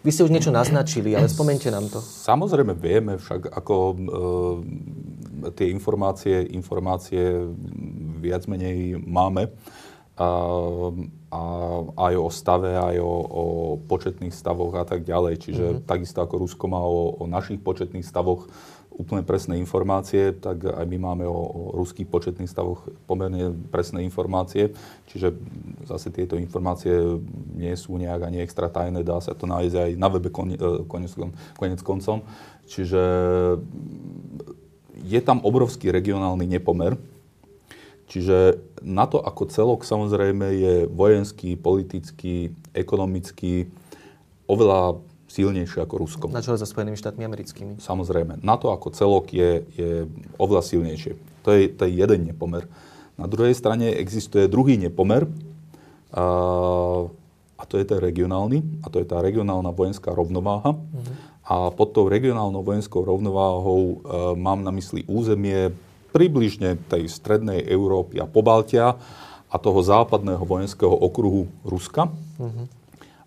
[0.08, 1.99] Vy ste už niečo naznačili, ale spomente nám to.
[1.99, 3.95] Samozrejme vieme, však ako e,
[5.51, 7.43] tie informácie, informácie
[8.23, 9.51] viac menej máme
[10.17, 10.30] a,
[11.30, 11.41] a
[12.10, 13.43] aj o stave, aj o, o
[13.86, 15.45] početných stavoch a tak ďalej.
[15.45, 15.86] Čiže mm-hmm.
[15.86, 18.49] takisto ako Rusko má o, o našich početných stavoch
[18.97, 24.73] úplne presné informácie, tak aj my máme o, o ruských početných stavoch pomerne presné informácie.
[25.06, 25.38] Čiže
[25.86, 27.21] zase tieto informácie
[27.53, 30.58] nie sú nejak ani extra tajné, dá sa to nájsť aj na webe konec,
[30.89, 31.13] konec,
[31.53, 32.25] konec koncom.
[32.65, 33.01] Čiže
[34.97, 36.97] je tam obrovský regionálny nepomer
[38.08, 43.67] Čiže na to ako celok samozrejme je vojenský, politický, ekonomický
[44.48, 46.26] oveľa silnejšie ako Rusko.
[46.32, 47.74] Na čele so Spojenými štátmi americkými.
[47.84, 48.39] Samozrejme.
[48.48, 49.91] Na to ako celok je, je
[50.39, 51.20] oveľa silnejšie.
[51.43, 52.63] To je, to je jeden nepomer.
[53.20, 55.28] Na druhej strane existuje druhý nepomer
[56.15, 56.26] a,
[57.60, 60.80] a to je ten regionálny a to je tá regionálna vojenská rovnováha.
[60.80, 61.13] Uh-huh.
[61.48, 63.96] A pod tou regionálnou vojenskou rovnováhou e,
[64.36, 65.72] mám na mysli územie
[66.12, 68.96] približne tej strednej Európy a Pobaltia
[69.48, 72.12] a toho západného vojenského okruhu Ruska.
[72.12, 72.65] Uh-huh.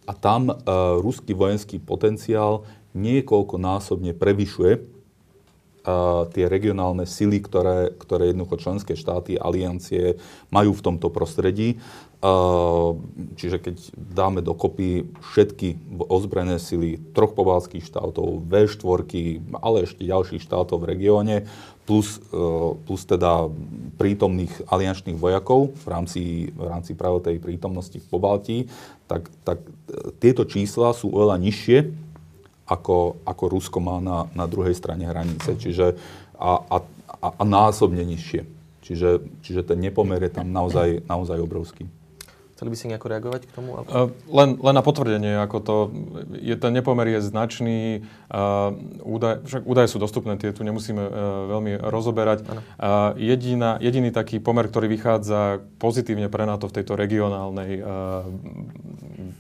[0.05, 0.57] A tam uh,
[1.01, 5.01] ruský vojenský potenciál niekoľkonásobne prevyšuje
[6.31, 10.21] tie regionálne sily, ktoré, ktoré jednoducho členské štáty, aliancie
[10.53, 11.81] majú v tomto prostredí.
[13.40, 20.85] Čiže keď dáme dokopy všetky ozbrojené sily troch pobalských štátov, V4, ale ešte ďalších štátov
[20.85, 21.49] v regióne,
[21.90, 22.38] plus, e,
[22.87, 23.50] plus teda
[23.98, 26.22] prítomných aliančných vojakov v rámci,
[26.55, 28.59] v rámci práve tej prítomnosti v Pobaltí,
[29.11, 29.59] tak, tak
[29.90, 31.79] e, tieto čísla sú oveľa nižšie,
[32.70, 35.59] ako, ako Rusko má na, na druhej strane hranice.
[35.59, 35.98] Čiže
[36.38, 36.76] a, a,
[37.18, 38.46] a násobne nižšie.
[38.87, 39.11] Čiže,
[39.42, 41.90] čiže ten nepomer je tam naozaj, naozaj obrovský.
[42.61, 43.73] Chceli by si nejako reagovať k tomu?
[43.73, 45.77] Uh, len, len na potvrdenie, ako to,
[46.37, 51.12] je, ten nepomer je značný, uh, údaj, však údaje sú dostupné, tie tu nemusíme uh,
[51.57, 52.44] veľmi rozoberať.
[52.44, 57.81] Uh, jediná, jediný taký pomer, ktorý vychádza pozitívne pre NATO v tejto regionálnej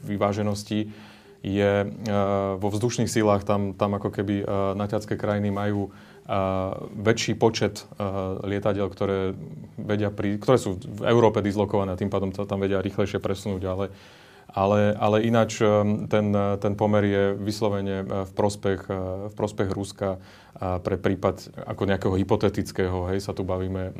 [0.08, 0.88] vyváženosti,
[1.44, 1.72] je
[2.56, 4.48] vo vzdušných sílach, tam, tam ako keby
[4.80, 5.92] naťacké krajiny majú
[6.94, 7.90] väčší počet
[8.46, 9.34] lietadiel, ktoré,
[9.74, 13.62] vedia pri, ktoré sú v Európe dislokované a tým pádom sa tam vedia rýchlejšie presunúť,
[13.66, 13.86] ale,
[14.46, 15.58] ale, ale ináč
[16.06, 18.80] ten, ten pomer je vyslovene v prospech,
[19.26, 20.22] v prospech Ruska
[20.60, 23.90] pre prípad ako nejakého hypotetického, hej, sa tu bavíme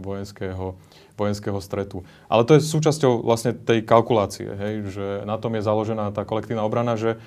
[0.00, 0.80] vojenského,
[1.20, 2.00] vojenského stretu.
[2.32, 6.64] Ale to je súčasťou vlastne tej kalkulácie, hej, že na tom je založená tá kolektívna
[6.64, 7.20] obrana, že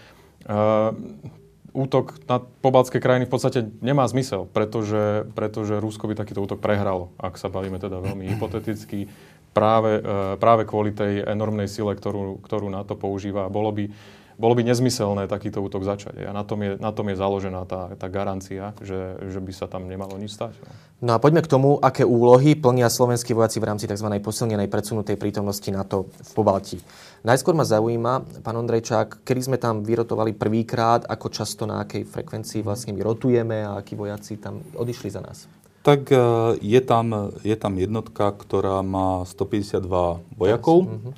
[1.76, 7.12] útok na pobaltské krajiny v podstate nemá zmysel, pretože, pretože Rusko by takýto útok prehralo,
[7.20, 9.12] ak sa bavíme teda veľmi hypoteticky,
[9.56, 13.48] práve, e, práve kvôli tej enormnej sile, ktorú, ktorú NATO používa.
[13.48, 13.88] Bolo by,
[14.36, 16.28] bolo by nezmyselné takýto útok začať.
[16.28, 19.72] A na tom je, na tom je založená tá, tá garancia, že, že by sa
[19.72, 20.60] tam nemalo nič stať.
[20.60, 20.72] No.
[21.08, 24.12] no a poďme k tomu, aké úlohy plnia slovenskí vojaci v rámci tzv.
[24.20, 26.84] posilnenej predsunutej prítomnosti NATO v Pobaltí.
[27.26, 32.62] Najskôr ma zaujíma, pán Ondrejčák, kedy sme tam vyrotovali prvýkrát, ako často na akej frekvencii
[32.62, 35.50] vlastne my rotujeme a akí vojaci tam odišli za nás?
[35.82, 36.22] Tak e,
[36.62, 40.86] je tam, je tam jednotka, ktorá má 152 vojakov.
[40.86, 41.14] Uh-huh.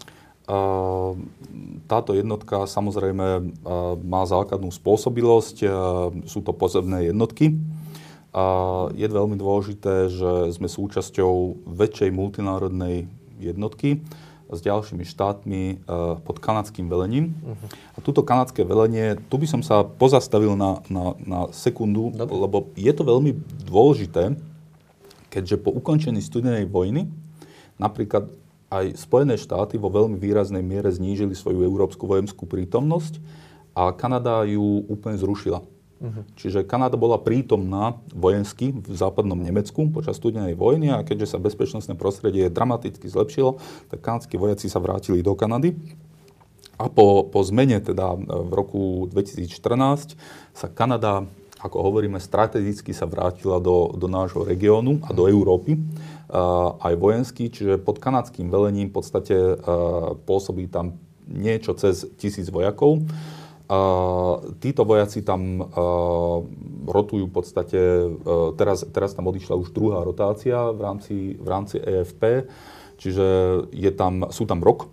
[1.92, 3.52] Táto jednotka samozrejme
[4.00, 5.68] má základnú spôsobilosť,
[6.24, 7.60] sú to pozemné jednotky.
[8.96, 13.12] Je veľmi dôležité, že sme súčasťou väčšej multinárodnej
[13.44, 14.00] jednotky
[14.48, 15.62] s ďalšími štátmi
[16.24, 17.36] pod kanadským velením.
[17.44, 17.68] Uh-huh.
[17.96, 22.32] A túto kanadské velenie, tu by som sa pozastavil na, na, na sekundu, Dobre.
[22.32, 23.32] lebo je to veľmi
[23.68, 24.40] dôležité,
[25.28, 27.12] keďže po ukončení studenej vojny
[27.78, 28.32] napríklad
[28.68, 33.20] aj Spojené štáty vo veľmi výraznej miere znížili svoju európsku vojenskú prítomnosť
[33.72, 35.64] a Kanada ju úplne zrušila.
[35.98, 36.22] Uh-huh.
[36.38, 41.98] Čiže Kanada bola prítomná vojensky v západnom Nemecku počas studenej vojny a keďže sa bezpečnostné
[41.98, 43.58] prostredie dramaticky zlepšilo,
[43.90, 45.74] tak kanadskí vojaci sa vrátili do Kanady.
[46.78, 50.14] A po, po zmene teda v roku 2014
[50.54, 51.26] sa Kanada,
[51.58, 55.82] ako hovoríme, strategicky sa vrátila do, do nášho regiónu a do Európy
[56.78, 59.36] aj vojenský, čiže pod kanadským velením v podstate
[60.28, 63.04] pôsobí tam niečo cez tisíc vojakov.
[64.64, 65.60] Títo vojaci tam
[66.88, 67.80] rotujú v podstate,
[68.56, 72.48] teraz, teraz tam odišla už druhá rotácia v rámci, v rámci EFP,
[72.96, 73.28] čiže
[73.76, 74.88] je tam, sú tam rok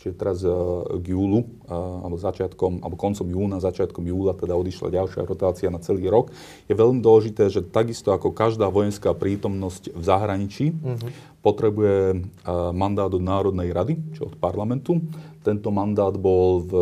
[0.00, 4.96] Čiže teraz uh, k júlu, uh, alebo začiatkom, alebo koncom júna, začiatkom júla teda odišla
[4.96, 6.32] ďalšia rotácia na celý rok.
[6.64, 11.10] Je veľmi dôležité, že takisto ako každá vojenská prítomnosť v zahraničí uh-huh.
[11.44, 15.04] potrebuje uh, mandát od Národnej rady, či od parlamentu.
[15.44, 16.72] Tento mandát bol v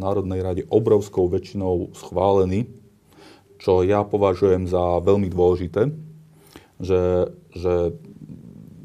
[0.00, 2.64] Národnej rade obrovskou väčšinou schválený,
[3.60, 5.92] čo ja považujem za veľmi dôležité,
[6.80, 7.96] že, že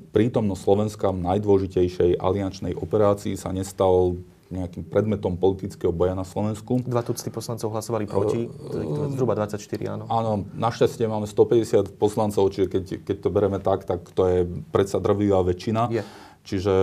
[0.10, 4.18] prítomnosť Slovenska v najdôležitejšej aliančnej operácii sa nestal
[4.50, 6.82] nejakým predmetom politického boja na Slovensku.
[6.82, 10.04] Dva tucty poslancov hlasovali proti, uh, zhruba 24, áno.
[10.10, 14.40] Áno, našťastie máme 150 poslancov, čiže keď, keď to bereme tak, tak to je
[14.74, 15.94] predsa drvivá väčšina.
[15.94, 16.02] Je.
[16.50, 16.74] Čiže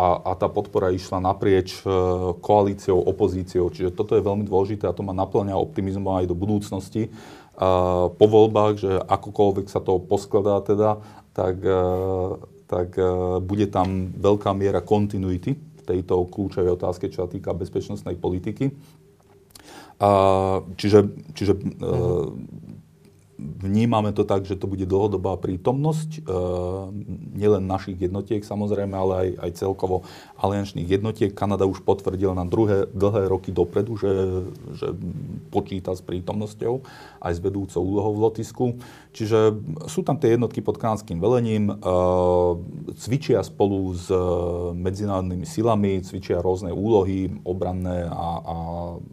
[0.00, 1.92] a, a tá podpora išla naprieč e,
[2.40, 3.68] koalíciou, opozíciou.
[3.68, 7.12] Čiže toto je veľmi dôležité a to ma naplňa optimizmom aj do budúcnosti.
[8.16, 11.04] Po voľbách, že akokoľvek sa to poskladá teda,
[11.36, 11.76] tak e,
[12.70, 18.14] tak e, bude tam veľká miera kontinuity v tejto kľúčovej otázke, čo sa týka bezpečnostnej
[18.14, 18.70] politiky.
[20.78, 20.98] čiže
[21.34, 22.30] čiže uh-huh
[23.60, 26.20] vnímame to tak, že to bude dlhodobá prítomnosť e,
[27.36, 30.04] nielen našich jednotiek samozrejme, ale aj, aj celkovo
[30.40, 31.32] aliančných jednotiek.
[31.32, 34.12] Kanada už potvrdila na druhé, dlhé roky dopredu, že,
[34.76, 34.92] že
[35.48, 36.84] počíta s prítomnosťou
[37.20, 38.66] aj s vedúcou úlohou v Lotisku.
[39.10, 39.58] Čiže
[39.90, 41.74] sú tam tie jednotky pod kanadským velením, e,
[43.00, 44.06] cvičia spolu s
[44.76, 48.56] medzinárodnými silami, cvičia rôzne úlohy, obranné a, a,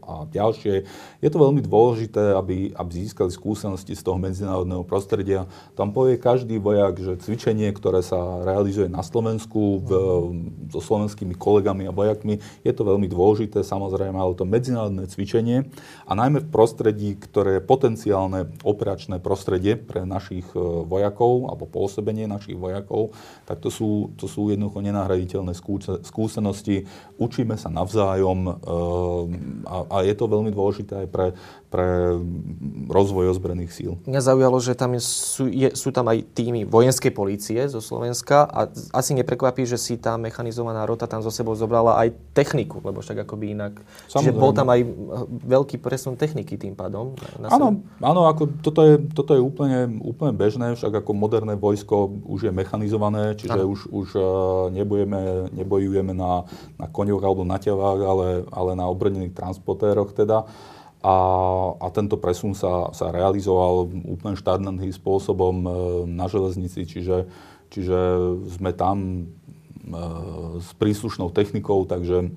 [0.03, 0.85] a ďalšie.
[1.23, 5.45] Je to veľmi dôležité, aby, aby získali skúsenosti z toho toho medzinárodného prostredia.
[5.77, 9.89] Tam povie každý vojak, že cvičenie, ktoré sa realizuje na Slovensku v,
[10.73, 15.69] so slovenskými kolegami a vojakmi, je to veľmi dôležité, samozrejme, ale to medzinárodné cvičenie
[16.09, 22.25] a najmä v prostredí, ktoré je potenciálne operačné prostredie pre našich e, vojakov alebo pôsobenie
[22.25, 23.13] našich vojakov,
[23.45, 25.53] tak to sú, to sú jednoducho nenahraditeľné
[26.01, 26.89] skúsenosti.
[27.21, 28.51] Učíme sa navzájom e,
[29.69, 31.27] a, a je to veľmi dôležité aj pre
[31.67, 32.15] pre
[32.87, 33.91] rozvoj ozbrojených síl.
[34.07, 38.71] Mňa zaujalo, že tam sú, je, sú tam aj týmy vojenskej polície zo Slovenska a
[38.95, 43.27] asi neprekvapí, že si tá mechanizovaná rota tam zo sebou zobrala aj techniku, lebo však
[43.27, 43.83] akoby inak.
[44.07, 44.31] Samozrejme.
[44.31, 44.81] Čiže bol tam aj
[45.43, 47.19] veľký presun techniky tým pádom.
[47.43, 52.47] áno, áno ako toto je, toto je úplne, úplne bežné, však ako moderné vojsko už
[52.47, 53.75] je mechanizované, čiže ano.
[53.75, 54.23] už, už uh,
[54.71, 56.47] nebojujeme, nebojujeme na,
[56.79, 60.47] na koňoch alebo na telách, ale, ale na obrnených transportéroch teda
[61.07, 61.15] a,
[61.79, 65.69] a tento presun sa, sa realizoval úplne štandardným spôsobom e,
[66.11, 67.31] na železnici, čiže,
[67.71, 67.99] čiže
[68.59, 69.23] sme tam e,
[70.59, 72.35] s príslušnou technikou, takže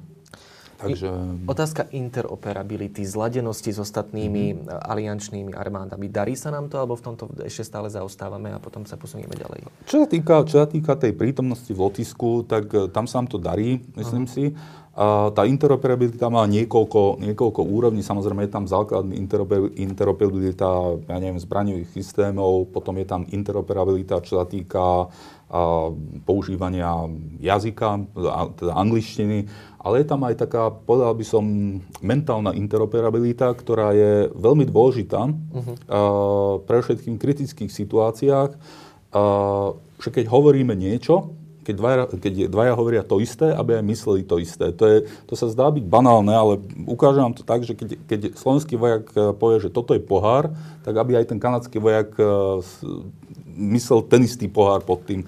[0.80, 1.08] Takže...
[1.44, 4.80] Otázka interoperability, zladenosti s ostatnými mm-hmm.
[4.80, 6.08] aliančnými armádami.
[6.08, 9.68] Darí sa nám to, alebo v tomto ešte stále zaostávame a potom sa posunieme ďalej?
[9.84, 13.36] Čo sa týka, čo sa týka tej prítomnosti v lotisku, tak tam sa nám to
[13.36, 14.56] darí, myslím uh-huh.
[14.56, 14.56] si.
[14.90, 18.02] A tá interoperabilita má niekoľko, niekoľko úrovní.
[18.02, 19.14] Samozrejme je tam základný
[19.78, 20.66] interoperabilita,
[21.06, 25.94] ja neviem, zbraňových systémov, potom je tam interoperabilita, čo sa týka a,
[26.26, 27.06] používania
[27.38, 28.02] jazyka,
[28.58, 29.46] teda angličtiny,
[29.80, 31.44] ale je tam aj taká, povedal by som,
[32.04, 35.64] mentálna interoperabilita, ktorá je veľmi dôležitá uh-huh.
[35.64, 35.72] a,
[36.68, 38.50] pre všetkým kritických situáciách.
[38.54, 39.22] A,
[40.00, 44.40] že keď hovoríme niečo, keď dvaja, keď dvaja hovoria to isté, aby aj mysleli to
[44.40, 44.72] isté.
[44.74, 48.20] To, je, to sa zdá byť banálne, ale ukážem vám to tak, že keď, keď
[48.34, 50.50] slovenský vojak e, povie, že toto je pohár,
[50.82, 52.24] tak aby aj ten kanadský vojak e,
[53.60, 55.22] myslel ten istý pohár pod tým.
[55.22, 55.26] E,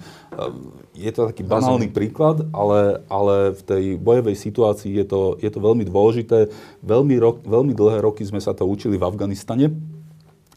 [0.97, 5.59] je to taký banálny príklad, ale, ale v tej bojovej situácii je to, je to
[5.61, 6.49] veľmi dôležité.
[6.81, 9.69] Veľmi, rok, veľmi dlhé roky sme sa to učili v Afganistane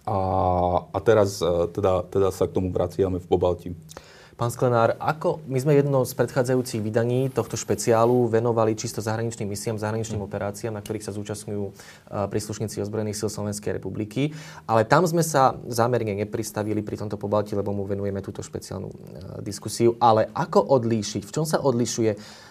[0.09, 0.19] a,
[0.89, 1.43] a teraz
[1.75, 3.71] teda, teda sa k tomu vraciame v Pobalti.
[4.37, 9.81] Pán Sklenár, ako my sme jedno z predchádzajúcich vydaní tohto špeciálu venovali čisto zahraničným misiám,
[9.81, 10.29] zahraničným mm.
[10.29, 11.65] operáciám, na ktorých sa zúčastňujú
[12.29, 14.37] príslušníci ozbrojených síl Slovenskej republiky.
[14.69, 18.93] Ale tam sme sa zámerne nepristavili pri tomto pobalti, lebo mu venujeme túto špeciálnu
[19.41, 19.97] diskusiu.
[20.05, 22.45] Ale ako odlíšiť, v čom sa odlišuje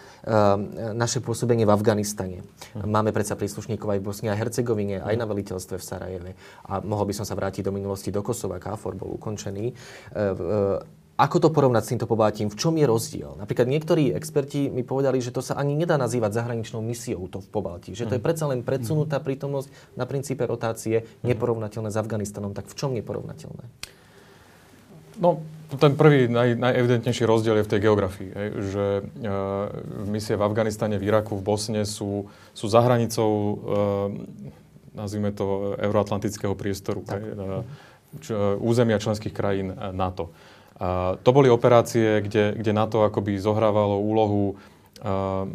[0.98, 2.42] naše pôsobenie v Afganistane.
[2.74, 2.90] Mm.
[2.90, 6.30] Máme predsa príslušníkov aj v Bosni a Hercegovine, aj na veliteľstve v Sarajeve.
[6.66, 9.70] A mohol by som sa vrátiť do minulosti do Kosova, KFOR bol ukončený.
[11.16, 12.52] E, e, ako to porovnať s týmto pobátím?
[12.52, 13.40] V čom je rozdiel?
[13.40, 17.48] Napríklad niektorí experti mi povedali, že to sa ani nedá nazývať zahraničnou misiou to v
[17.48, 17.96] Pobalti.
[17.96, 18.26] Že to je mhm.
[18.28, 21.32] predsa len predsunutá prítomnosť na princípe rotácie, mhm.
[21.32, 22.52] neporovnateľné s Afganistanom.
[22.52, 23.64] Tak v čom neporovnateľné?
[25.16, 25.40] No,
[25.80, 28.30] ten prvý, naj, najevidentnejší rozdiel je v tej geografii.
[28.30, 29.02] Hej, že e,
[30.06, 33.54] misie v Afganistane, v Iraku, v Bosne sú, sú za hranicou, e,
[34.94, 37.02] nazvime to, euroatlantického priestoru.
[37.08, 37.44] Hej, e,
[38.22, 38.26] č,
[38.60, 40.30] územia členských krajín NATO.
[40.76, 44.60] A to boli operácie, kde, kde NATO akoby zohrávalo úlohu
[45.00, 45.48] uh,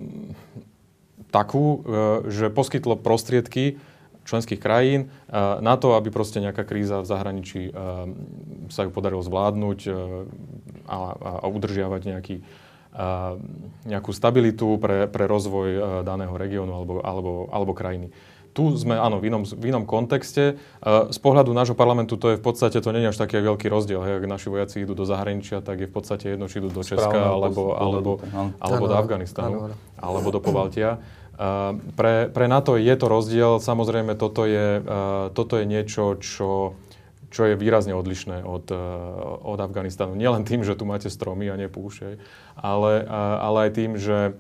[1.30, 1.80] takú, uh,
[2.26, 3.78] že poskytlo prostriedky
[4.26, 8.10] členských krajín uh, na to, aby proste nejaká kríza v zahraničí uh,
[8.74, 9.94] sa ju podarilo zvládnuť uh,
[10.90, 10.98] a,
[11.42, 12.36] a udržiavať nejaký,
[12.98, 13.38] uh,
[13.86, 18.10] nejakú stabilitu pre, pre rozvoj uh, daného regiónu alebo, alebo, alebo krajiny
[18.52, 20.60] tu sme, áno, v inom, v inom kontexte.
[20.84, 24.04] Z pohľadu nášho parlamentu to je v podstate, to nie je až taký veľký rozdiel.
[24.04, 26.84] Hej, ak naši vojaci idú do zahraničia, tak je v podstate jedno, či idú do
[26.84, 28.12] Česka, Správne, alebo, alebo,
[28.60, 31.00] alebo do Afganistanu, alebo do Pobaltia.
[31.96, 33.58] Pre, pre NATO je to rozdiel.
[33.58, 34.84] Samozrejme, toto je,
[35.32, 36.78] toto je niečo, čo,
[37.32, 38.70] čo je výrazne odlišné od,
[39.42, 40.14] od Afganistanu.
[40.14, 42.20] Nielen tým, že tu máte stromy a nepúšť,
[42.60, 43.08] ale,
[43.42, 44.36] ale aj tým, že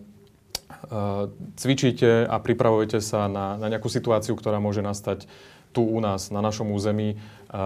[1.55, 5.25] cvičíte a pripravujete sa na, na nejakú situáciu, ktorá môže nastať
[5.71, 7.57] tu u nás, na našom území, eh,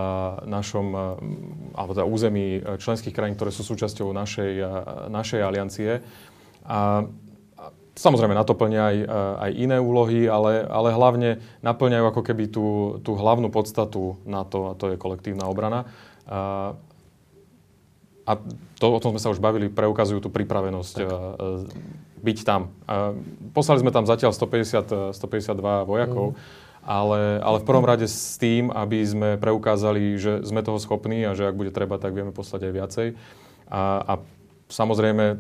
[0.45, 1.01] našom, eh,
[1.73, 4.51] alebo teda území členských krajín, ktoré sú súčasťou našej,
[5.09, 6.05] našej aliancie.
[6.65, 7.09] A
[7.95, 8.97] Samozrejme, na to plnia aj,
[9.39, 14.67] aj iné úlohy, ale, ale hlavne naplňajú ako keby tú, tú hlavnú podstatu na to,
[14.67, 15.87] a to je kolektívna obrana.
[16.27, 16.75] A,
[18.27, 18.31] a
[18.85, 21.09] to, o tom sme sa už bavili, preukazujú tú pripravenosť tak
[22.25, 22.73] byť tam.
[23.53, 26.37] Poslali sme tam zatiaľ 150, 152 vojakov, mm.
[26.85, 31.37] ale, ale v prvom rade s tým, aby sme preukázali, že sme toho schopní a
[31.37, 33.07] že ak bude treba, tak vieme poslať aj viacej.
[33.69, 34.13] A, a
[34.69, 35.37] samozrejme,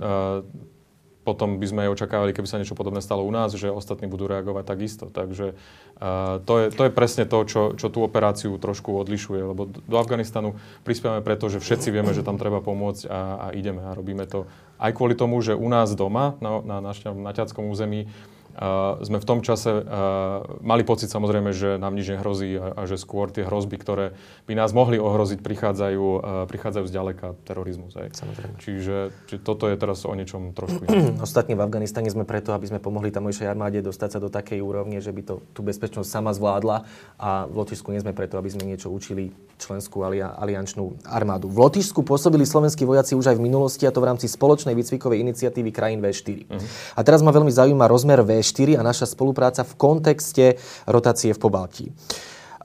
[1.25, 4.29] potom by sme aj očakávali, keby sa niečo podobné stalo u nás, že ostatní budú
[4.29, 5.09] reagovať takisto.
[5.09, 9.65] Takže uh, to, je, to je presne to, čo, čo tú operáciu trošku odlišuje, lebo
[9.65, 10.53] do Afganistanu
[10.85, 14.45] prispievame preto, že všetci vieme, že tam treba pomôcť a, a ideme a robíme to
[14.77, 18.34] aj kvôli tomu, že u nás doma, na, na našom naťackom území, Uh,
[19.03, 19.83] sme v tom čase uh,
[20.63, 24.15] mali pocit samozrejme, že nám nič nehrozí a, a že skôr tie hrozby, ktoré
[24.47, 27.99] by nás mohli ohroziť, prichádzajú, uh, prichádzajú zďaleka terorizmus.
[27.99, 28.07] Aj.
[28.15, 28.55] Samozrejme.
[28.63, 31.19] Čiže, čiže toto je teraz o niečom trošku iné.
[31.27, 35.03] Ostatne v Afganistane sme preto, aby sme pomohli tamojšej armáde dostať sa do takej úrovne,
[35.03, 36.87] že by to tú bezpečnosť sama zvládla
[37.19, 41.51] a v Lotyšsku nie sme preto, aby sme niečo učili členskú alia, aliančnú armádu.
[41.51, 45.23] V Lotyšsku pôsobili slovenskí vojaci už aj v minulosti a to v rámci spoločnej výcvikovej
[45.23, 46.47] iniciatívy krajín V4.
[46.47, 46.59] Uh-huh.
[46.95, 48.44] A teraz ma veľmi zaujíma rozmer V4
[48.77, 50.45] a naša spolupráca v kontexte
[50.85, 51.85] rotácie v Pobaltí.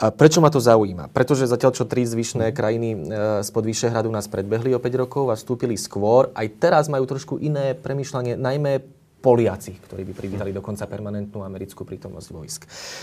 [0.00, 1.12] A prečo ma to zaujíma?
[1.12, 2.98] Pretože zatiaľ, čo tri zvyšné krajiny e,
[3.44, 7.76] spod Vyšehradu nás predbehli o 5 rokov a vstúpili skôr, aj teraz majú trošku iné
[7.76, 8.80] premyšľanie, najmä
[9.20, 12.60] Poliaci, ktorí by privítali dokonca permanentnú americkú prítomnosť vojsk.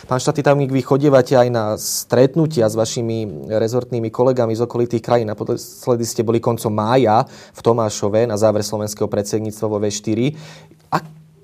[0.09, 5.29] Pán štátny tajomník, vy chodievate aj na stretnutia s vašimi rezortnými kolegami z okolitých krajín.
[5.29, 10.33] Naposledy ste boli koncom mája v Tomášove na záver slovenského predsedníctva vo V4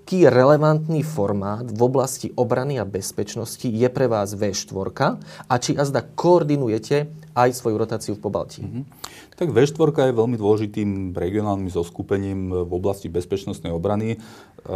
[0.03, 4.91] aký relevantný formát v oblasti obrany a bezpečnosti je pre vás V4
[5.47, 8.67] a či azda koordinujete aj svoju rotáciu v Pobaltí?
[8.67, 8.83] Mm-hmm.
[9.39, 14.71] Tak V4 je veľmi dôležitým regionálnym zoskupením v oblasti bezpečnostnej obrany, eh,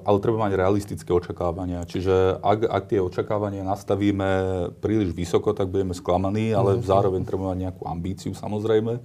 [0.00, 1.84] ale treba mať realistické očakávania.
[1.84, 4.28] Čiže ak, ak tie očakávania nastavíme
[4.80, 6.88] príliš vysoko, tak budeme sklamaní, ale mm-hmm.
[6.88, 8.96] zároveň treba mať nejakú ambíciu samozrejme.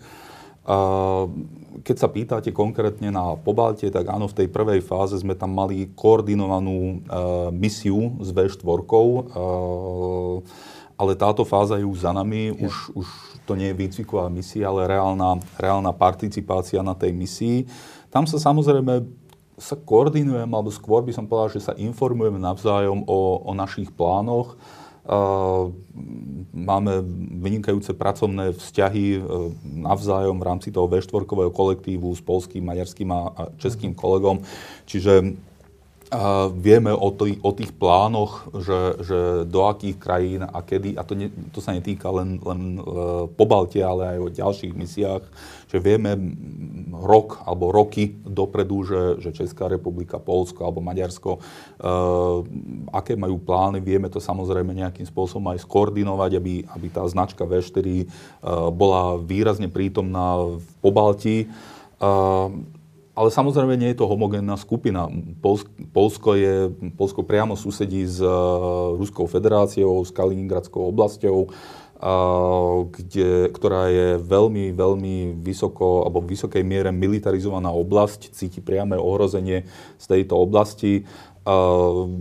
[1.85, 5.93] Keď sa pýtate konkrétne na Pobaltie, tak áno, v tej prvej fáze sme tam mali
[5.93, 6.95] koordinovanú e,
[7.53, 9.21] misiu s V4, e,
[10.97, 12.65] ale táto fáza je už za nami, ja.
[12.65, 13.07] už, už
[13.45, 17.69] to nie je výcviková misia, ale reálna, reálna participácia na tej misii.
[18.09, 19.05] Tam sa samozrejme
[19.55, 24.59] sa koordinujeme, alebo skôr by som povedal, že sa informujeme navzájom o, o našich plánoch.
[26.55, 26.93] Máme
[27.45, 29.19] vynikajúce pracovné vzťahy e,
[29.85, 34.41] navzájom v rámci toho V4 kolektívu s polským, maďarským a českým kolegom.
[34.89, 35.37] Čiže
[36.13, 41.01] a vieme o, tý, o tých plánoch, že, že do akých krajín a kedy, a
[41.01, 45.25] to, ne, to sa netýka len, len uh, po Balte, ale aj o ďalších misiách,
[45.65, 46.13] že vieme
[46.93, 52.45] rok alebo roky dopredu, že, že Česká republika, Polsko alebo Maďarsko, uh,
[52.93, 57.81] aké majú plány, vieme to samozrejme nejakým spôsobom aj skoordinovať, aby, aby tá značka V4
[57.81, 61.49] uh, bola výrazne prítomná v Pobalti.
[61.97, 62.74] Uh,
[63.15, 65.07] ale samozrejme nie je to homogénna skupina.
[65.95, 66.67] Polsko, je,
[66.99, 74.75] Polsko priamo susedí s uh, Ruskou federáciou, s Kaliningradskou oblasťou, uh, kde, ktorá je veľmi,
[74.75, 79.63] veľmi vysoko, alebo v vysokej miere militarizovaná oblasť, cíti priame ohrozenie
[79.95, 81.07] z tejto oblasti.
[81.47, 82.11] Uh,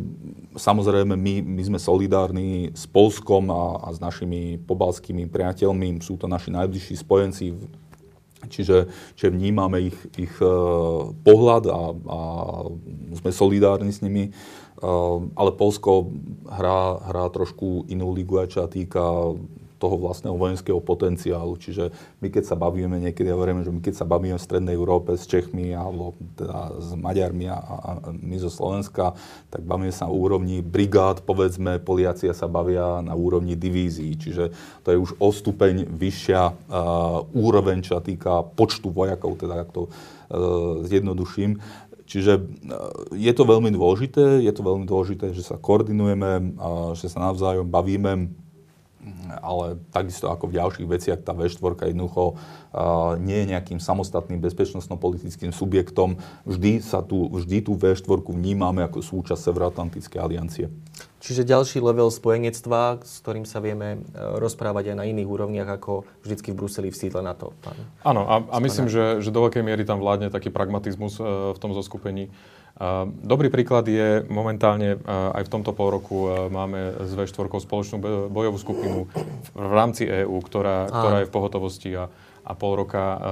[0.54, 5.98] samozrejme, my, my sme solidárni s Polskom a, a s našimi pobalskými priateľmi.
[6.06, 7.50] Sú to naši najbližší spojenci
[8.48, 12.20] Čiže, čiže vnímame ich, ich uh, pohľad a, a
[13.16, 14.30] sme solidárni s nimi.
[14.80, 16.12] Uh, ale Polsko
[16.44, 19.32] hrá, hrá trošku inú ligu aj čo týka
[19.84, 21.60] toho vlastného vojenského potenciálu.
[21.60, 21.92] Čiže
[22.24, 25.12] my keď sa bavíme, niekedy ja hovorím, že my keď sa bavíme v Strednej Európe
[25.12, 29.12] s Čechmi alebo teda s Maďarmi a, a my zo Slovenska,
[29.52, 34.16] tak bavíme sa na úrovni brigád, povedzme, Poliacia sa bavia na úrovni divízií.
[34.16, 39.68] Čiže to je už o stupeň vyššia uh, úroveň, čo sa týka počtu vojakov, teda
[39.68, 41.60] ak to uh, zjednoduším.
[42.04, 42.36] Čiže
[43.16, 46.52] je to veľmi dôležité, je to veľmi dôležité, že sa koordinujeme,
[47.00, 48.28] že sa navzájom bavíme
[49.40, 55.52] ale takisto ako v ďalších veciach tá V4 jednoducho uh, nie je nejakým samostatným bezpečnostno-politickým
[55.52, 56.20] subjektom.
[56.48, 60.66] Vždy, sa tu, vždy tú V4 vnímame ako súčasť Severoatlantickej aliancie.
[61.24, 63.98] Čiže ďalší level spojenectva, s ktorým sa vieme e,
[64.36, 67.56] rozprávať aj na iných úrovniach, ako vždycky v Bruseli v sídle NATO.
[68.04, 71.58] Áno, a, a myslím, že, že do veľkej miery tam vládne taký pragmatizmus e, v
[71.60, 72.28] tom zoskupení.
[73.22, 79.06] Dobrý príklad je momentálne aj v tomto pol roku máme s V4 spoločnú bojovú skupinu
[79.54, 82.10] v rámci EÚ, ktorá, ktorá je v pohotovosti a,
[82.42, 83.22] a pol roka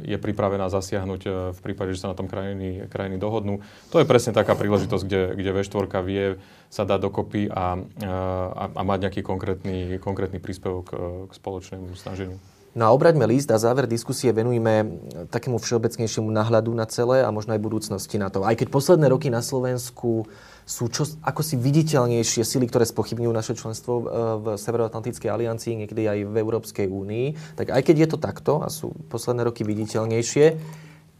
[0.00, 3.60] je pripravená zasiahnuť v prípade, že sa na tom krajiny, krajiny dohodnú.
[3.92, 6.24] To je presne taká príležitosť, kde, kde V4 vie
[6.72, 10.96] sa dať dokopy a, a, a mať nejaký konkrétny, konkrétny príspevok
[11.28, 12.40] k spoločnému snaženiu.
[12.72, 14.96] No a obraťme list a záver diskusie venujme
[15.28, 18.48] takému všeobecnejšiemu náhľadu na celé a možno aj budúcnosti na to.
[18.48, 20.24] Aj keď posledné roky na Slovensku
[20.64, 24.02] sú čo, ako si viditeľnejšie sily, ktoré spochybňujú naše členstvo e,
[24.40, 28.72] v Severoatlantickej aliancii, niekedy aj v Európskej únii, tak aj keď je to takto a
[28.72, 30.46] sú posledné roky viditeľnejšie,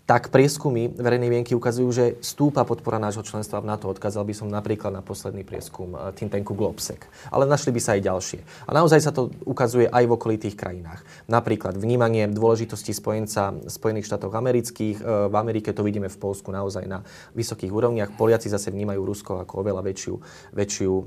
[0.07, 3.87] tak prieskumy verejnej mienky ukazujú, že stúpa podpora nášho členstva v NATO.
[3.87, 6.55] Odkázal by som napríklad na posledný prieskum eh, think tanku.
[7.31, 8.41] Ale našli by sa aj ďalšie.
[8.67, 11.07] A naozaj sa to ukazuje aj v okolitých krajinách.
[11.31, 14.97] Napríklad vnímanie dôležitosti spojenca Spojených štátov amerických.
[15.01, 18.15] Eh, v Amerike to vidíme v Polsku naozaj na vysokých úrovniach.
[18.19, 20.15] Poliaci zase vnímajú Rusko ako oveľa väčšiu,
[20.53, 21.05] väčšiu e,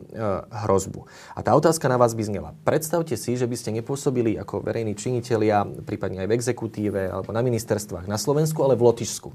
[0.66, 1.02] hrozbu.
[1.36, 2.50] A tá otázka na vás by znela.
[2.66, 7.42] Predstavte si, že by ste nepôsobili ako verejní činitelia, prípadne aj v exekutíve alebo na
[7.46, 9.30] ministerstvách na Slovensku, ale v Lotyšsku.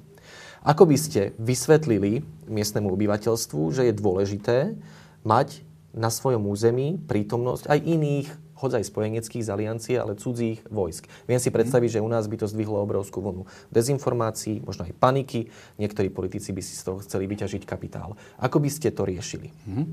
[0.61, 4.77] Ako by ste vysvetlili miestnemu obyvateľstvu, že je dôležité
[5.25, 8.29] mať na svojom území prítomnosť aj iných
[8.61, 11.09] hoď aj spojeneckých z aliancie, ale cudzích vojsk.
[11.25, 15.49] Viem si predstaviť, že u nás by to zdvihlo obrovskú vlnu dezinformácií, možno aj paniky.
[15.81, 18.21] Niektorí politici by si z toho chceli vyťažiť kapitál.
[18.37, 19.49] Ako by ste to riešili?
[19.65, 19.87] Mm-hmm.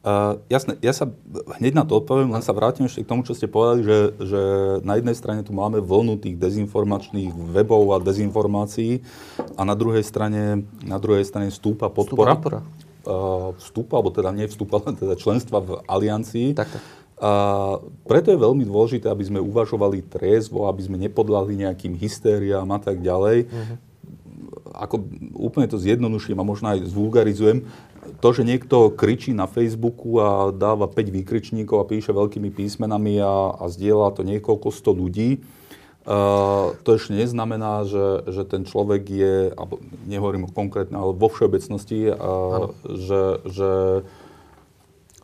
[0.00, 1.12] Uh, jasné, ja sa
[1.60, 4.42] hneď na to odpoviem, len sa vrátim ešte k tomu, čo ste povedali, že, že
[4.80, 9.04] na jednej strane tu máme vlnu tých dezinformačných webov a dezinformácií
[9.60, 12.32] a na druhej strane, na druhej strane stúpa podpora.
[12.32, 12.88] Stúpa podpora.
[13.00, 16.56] Uh, vstupa, alebo teda nie vstupa, ale teda členstva v aliancii.
[16.56, 16.82] Tak, tak.
[17.20, 17.32] A
[18.08, 23.04] preto je veľmi dôležité, aby sme uvažovali trezvo, aby sme nepodľahli nejakým hystériám a tak
[23.04, 23.44] ďalej.
[23.44, 23.76] Uh-huh.
[24.72, 25.04] Ako
[25.36, 27.68] úplne to zjednoduším a možno aj zvulgarizujem,
[28.24, 33.60] to, že niekto kričí na Facebooku a dáva 5 výkričníkov a píše veľkými písmenami a,
[33.60, 35.44] a zdieľa to niekoľko sto ľudí,
[36.08, 42.08] uh, to ešte neznamená, že, že ten človek je, alebo nehovorím konkrétne, ale vo všeobecnosti,
[42.08, 43.70] uh, že, že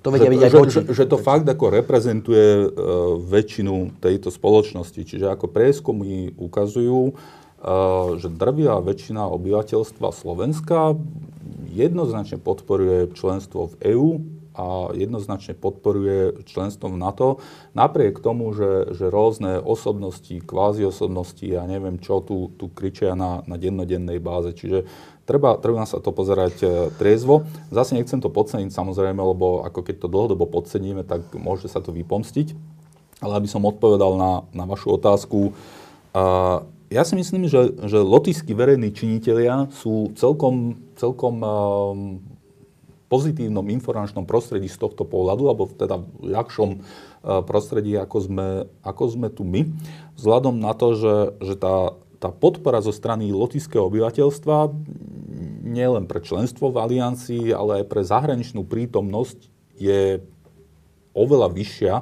[0.07, 5.02] to vedia vidieť že, že, že to fakt ako reprezentuje uh, väčšinu tejto spoločnosti.
[5.02, 10.94] Čiže ako prieskumy ukazujú, uh, že drvia väčšina obyvateľstva Slovenska
[11.74, 14.11] jednoznačne podporuje členstvo v EÚ
[14.57, 17.28] a jednoznačne podporuje členstvo v NATO,
[17.76, 23.12] napriek tomu, že, že rôzne osobnosti, kvázi osobnosti a ja neviem čo tu, tu kričia
[23.12, 24.57] na, na dennodennej báze.
[24.57, 24.88] Čiže
[25.27, 27.51] Treba, treba sa to pozerať e, triezvo.
[27.74, 31.91] Zase nechcem to podceniť samozrejme, lebo ako keď to dlhodobo podceníme, tak môže sa to
[31.91, 32.55] vypomstiť.
[33.18, 36.62] Ale aby som odpovedal na, na vašu otázku, uh,
[36.93, 42.22] ja si myslím, že, že lotišskí verejní činitelia sú celkom, celkom um,
[43.09, 48.49] pozitívnom informačnom prostredí z tohto pohľadu, alebo teda v ľahšom uh, prostredí, ako sme,
[48.85, 49.64] ako sme tu my,
[50.20, 54.72] vzhľadom na to, že, že tá, tá podpora zo strany lotišského obyvateľstva
[55.66, 60.24] nielen pre členstvo v aliancii, ale aj pre zahraničnú prítomnosť je
[61.12, 61.94] oveľa vyššia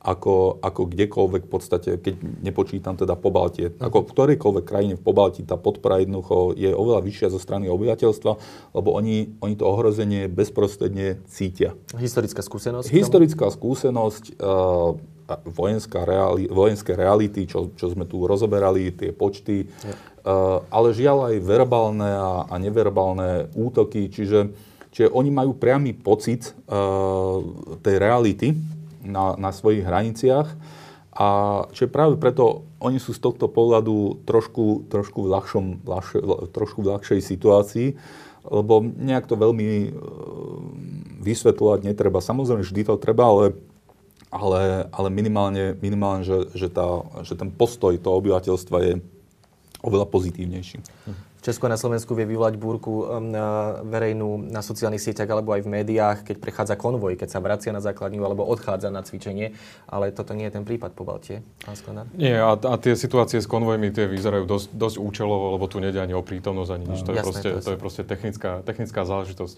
[0.00, 3.68] ako, ako kdekoľvek v podstate, keď nepočítam teda po Baltie.
[3.68, 3.84] Mhm.
[3.84, 8.32] Ako v ktorejkoľvek krajine v Pobalti tá podpora jednoducho je oveľa vyššia zo strany obyvateľstva,
[8.72, 11.76] lebo oni, oni to ohrozenie bezprostredne cítia.
[12.00, 12.88] Historická skúsenosť?
[12.88, 14.96] Historická skúsenosť, uh,
[15.46, 19.94] vojenská reali, vojenské reality, čo, čo sme tu rozoberali, tie počty, ja.
[20.26, 24.50] uh, ale žiaľ aj verbálne a, a neverbálne útoky, čiže,
[24.90, 27.38] čiže oni majú priamy pocit uh,
[27.84, 28.58] tej reality,
[29.04, 30.48] na, na svojich hraniciach.
[31.10, 31.28] A
[31.74, 36.20] čiže práve preto oni sú z tohto pohľadu trošku, trošku, v, ľahšom, ľahšie,
[36.54, 37.88] trošku v ľahšej situácii,
[38.46, 39.90] lebo nejak to veľmi e,
[41.20, 42.24] vysvetľovať netreba.
[42.24, 43.44] Samozrejme, vždy to treba, ale,
[44.30, 48.92] ale, ale minimálne, minimálne že, že, tá, že ten postoj toho obyvateľstva je
[49.82, 50.78] oveľa pozitívnejší.
[50.80, 51.29] Mhm.
[51.40, 53.32] Česko na Slovensku vie vyvolať búrku um,
[53.88, 57.80] verejnú na sociálnych sieťach alebo aj v médiách, keď prechádza konvoj, keď sa vracia na
[57.80, 59.56] základňu alebo odchádza na cvičenie.
[59.88, 62.06] Ale toto nie je ten prípad po Baltie, pán Sklenár?
[62.12, 65.98] Nie, a, a tie situácie s konvojmi tie vyzerajú dosť, dosť účelovo, lebo tu nejde
[65.98, 67.00] ani o prítomnosť, ani nič.
[67.08, 69.56] To, je, proste, to, je proste technická, technická záležitosť.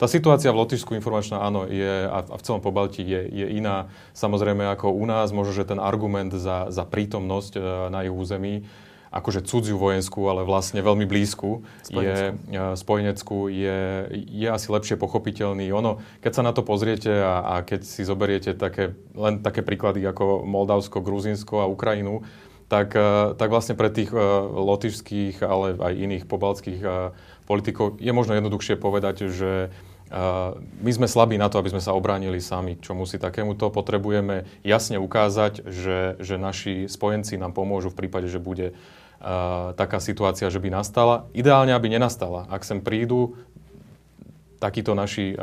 [0.00, 3.92] Tá situácia v Lotyšsku informačná, áno, je, a v celom Pobalti je, je iná.
[4.18, 7.60] Samozrejme ako u nás, možno, že ten argument za, za prítomnosť e,
[7.92, 8.66] na ich území
[9.12, 11.60] akože cudziu vojenskú, ale vlastne veľmi blízku,
[11.92, 15.68] je, e, spojeneckú, je, je asi lepšie pochopiteľný.
[15.76, 20.00] Ono, keď sa na to pozriete a, a keď si zoberiete také, len také príklady
[20.08, 22.24] ako Moldavsko, Gruzinsko a Ukrajinu,
[22.72, 26.80] tak, e, tak vlastne pre tých uh, lotyšských, ale aj iných pobaltských
[27.44, 29.68] politikov je možno jednoduchšie povedať, že
[30.84, 33.72] my sme slabí na to, aby sme sa obránili sami, čo musí takémuto.
[33.72, 38.76] Potrebujeme jasne ukázať, že, že naši spojenci nám pomôžu v prípade, že bude
[39.78, 41.30] taká situácia, že by nastala.
[41.30, 42.50] Ideálne, aby nenastala.
[42.50, 43.38] Ak sem prídu
[44.58, 45.34] takíto naši,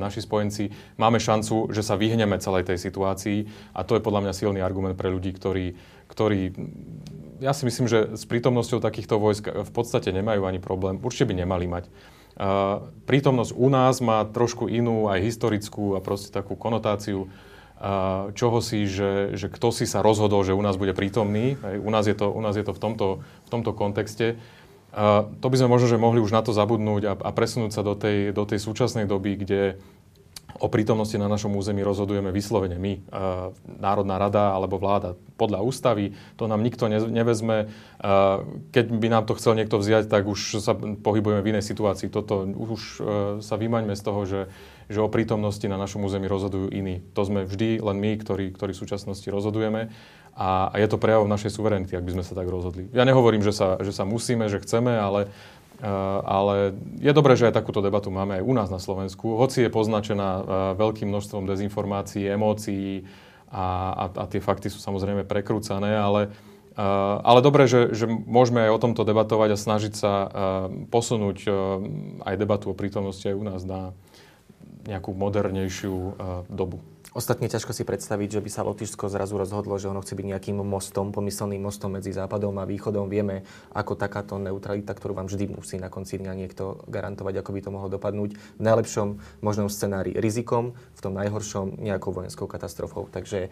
[0.00, 4.32] naši spojenci, máme šancu, že sa vyhneme celej tej situácii a to je podľa mňa
[4.32, 5.76] silný argument pre ľudí, ktorí,
[6.08, 6.56] ktorí
[7.44, 10.98] ja si myslím, že s prítomnosťou takýchto vojsk v podstate nemajú ani problém.
[10.98, 11.84] Určite by nemali mať.
[13.10, 17.26] prítomnosť u nás má trošku inú aj historickú a proste takú konotáciu
[18.34, 21.54] čoho si, že, že kto si sa rozhodol, že u nás bude prítomný.
[21.62, 24.34] U nás je to, u nás je to v, tomto, v tomto kontexte.
[25.38, 27.94] to by sme možno, že mohli už na to zabudnúť a, a presunúť sa do
[27.94, 29.78] tej, do tej súčasnej doby, kde
[30.58, 32.92] o prítomnosti na našom území rozhodujeme vyslovene my,
[33.78, 36.18] Národná rada alebo vláda podľa ústavy.
[36.40, 37.70] To nám nikto nevezme.
[38.74, 42.10] Keď by nám to chcel niekto vziať, tak už sa pohybujeme v inej situácii.
[42.10, 42.80] Toto už
[43.38, 44.40] sa vymaňme z toho, že,
[44.88, 47.04] že o prítomnosti na našom území rozhodujú iní.
[47.12, 49.92] To sme vždy len my, ktorí, ktorí v súčasnosti rozhodujeme.
[50.38, 52.86] A, a je to prejav našej suverenity, ak by sme sa tak rozhodli.
[52.94, 55.34] Ja nehovorím, že sa, že sa musíme, že chceme, ale
[55.78, 55.86] Eh,
[56.26, 59.70] ale je dobré, že aj takúto debatu máme aj u nás na Slovensku, hoci je
[59.70, 60.42] poznačená eh,
[60.74, 63.06] veľkým množstvom dezinformácií, emócií
[63.46, 66.34] a, a, a tie fakty sú samozrejme prekrúcané, ale,
[66.74, 70.12] eh, ale dobre, že, že môžeme aj o tomto debatovať a snažiť sa
[70.90, 71.46] posunúť
[72.26, 73.94] aj debatu o prítomnosti aj u nás na
[74.86, 75.96] nejakú modernejšiu
[76.46, 76.78] dobu.
[77.16, 80.60] Ostatne ťažko si predstaviť, že by sa Lotyšsko zrazu rozhodlo, že ono chce byť nejakým
[80.60, 83.08] mostom, pomyselným mostom medzi Západom a Východom.
[83.08, 87.60] Vieme, ako takáto neutralita, ktorú vám vždy musí na konci dňa niekto garantovať, ako by
[87.64, 88.36] to mohlo dopadnúť.
[88.36, 93.08] V najlepšom možnom scenári rizikom, v tom najhoršom nejakou vojenskou katastrofou.
[93.08, 93.48] Takže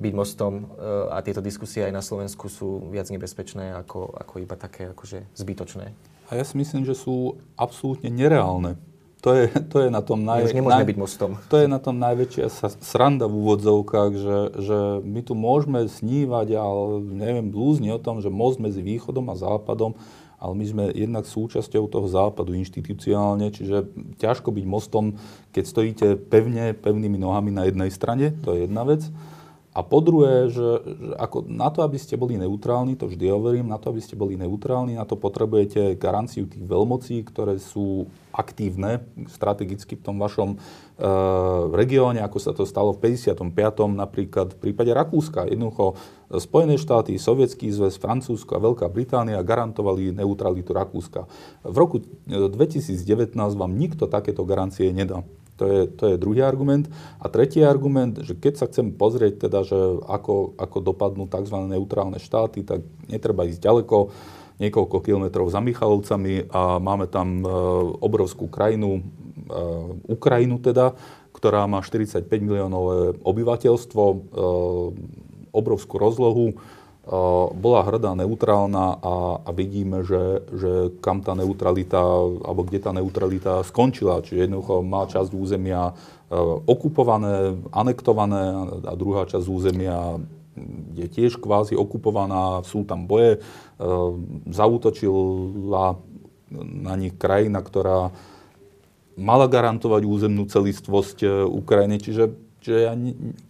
[0.00, 4.56] byť mostom e, a tieto diskusie aj na Slovensku sú viac nebezpečné ako, ako iba
[4.56, 5.92] také akože zbytočné.
[6.28, 8.80] A ja si myslím, že sú absolútne nereálne.
[9.18, 11.42] To je, to je na tom naj, naj, byť mostom.
[11.50, 12.46] To je na tom najväčšia
[12.78, 18.30] sranda v úvodzovkách, že, že my tu môžeme snívať, ale neviem, blúzni o tom, že
[18.30, 19.98] most medzi východom a západom,
[20.38, 23.90] ale my sme jednak súčasťou toho západu inštitucionálne, čiže
[24.22, 25.18] ťažko byť mostom,
[25.50, 29.02] keď stojíte pevne, pevnými nohami na jednej strane, to je jedna vec.
[29.78, 33.70] A po druhé, že, že ako na to, aby ste boli neutrálni, to vždy hovorím,
[33.70, 39.06] na to, aby ste boli neutrálni, na to potrebujete garanciu tých veľmocí, ktoré sú aktívne
[39.30, 40.56] strategicky v tom vašom e,
[41.78, 43.54] regióne, ako sa to stalo v 55.
[43.94, 45.46] napríklad v prípade Rakúska.
[45.46, 45.94] Jednoducho
[46.28, 51.30] Spojené štáty, Sovietský zväz, Francúzsko a Veľká Británia garantovali neutralitu Rakúska.
[51.62, 52.98] V roku 2019
[53.38, 55.22] vám nikto takéto garancie nedá.
[55.58, 56.86] To je, to je druhý argument.
[57.18, 61.58] A tretí argument, že keď sa chcem pozrieť, teda, že ako, ako dopadnú tzv.
[61.66, 64.14] neutrálne štáty, tak netreba ísť ďaleko,
[64.58, 67.50] niekoľko kilometrov za Michalovcami a máme tam e,
[68.02, 69.02] obrovskú krajinu, e,
[70.10, 70.98] Ukrajinu teda,
[71.30, 74.16] ktorá má 45 miliónové obyvateľstvo, e,
[75.54, 76.58] obrovskú rozlohu,
[77.56, 82.00] bola hrdá neutrálna a, a vidíme, že, že kam tá neutralita,
[82.44, 84.20] alebo kde tá neutralita skončila.
[84.20, 85.96] Čiže jednoducho má časť územia
[86.68, 90.20] okupované, anektované a druhá časť územia
[90.92, 93.40] je tiež kvázi okupovaná, sú tam boje.
[94.52, 95.96] Zautočila
[96.52, 98.12] na nich krajina, ktorá
[99.18, 101.98] mala garantovať územnú celistvosť e, Ukrajiny.
[101.98, 102.24] Čiže,
[102.62, 102.94] čiže ja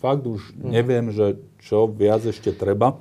[0.01, 0.69] fakt už mhm.
[0.73, 2.97] neviem, že čo viac ešte treba.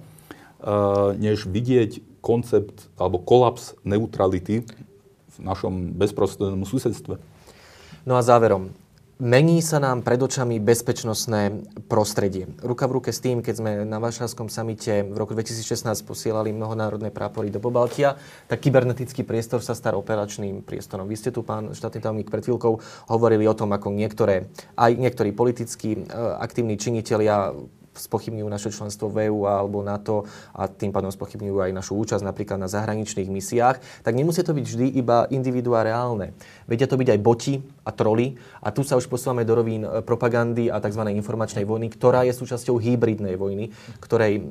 [1.18, 7.22] Než vidieť koncept alebo kolaps neutrality v našom bezprostrednom susedstve.
[8.08, 8.74] No a záverom,
[9.18, 12.54] Mení sa nám pred očami bezpečnostné prostredie.
[12.62, 17.10] Ruka v ruke s tým, keď sme na Varšavskom samite v roku 2016 posielali mnohonárodné
[17.10, 18.14] prápory do Pobaltia,
[18.46, 21.10] tak kybernetický priestor sa stal operačným priestorom.
[21.10, 22.78] Vy ste tu, pán štátny tajomník, pred chvíľkou
[23.10, 26.06] hovorili o tom, ako niektoré, aj niektorí politickí eh,
[26.38, 27.58] aktívni činitelia
[27.98, 30.24] spochybňujú naše členstvo v EU alebo NATO
[30.54, 34.66] a tým pádom spochybňujú aj našu účasť napríklad na zahraničných misiách, tak nemusí to byť
[34.66, 36.38] vždy iba individuá reálne.
[36.70, 40.04] Vedia to byť aj boti a troly a tu sa už posúvame do rovín e,
[40.04, 41.08] propagandy a tzv.
[41.16, 43.72] informačnej vojny, ktorá je súčasťou hybridnej vojny,
[44.04, 44.42] ktorej e,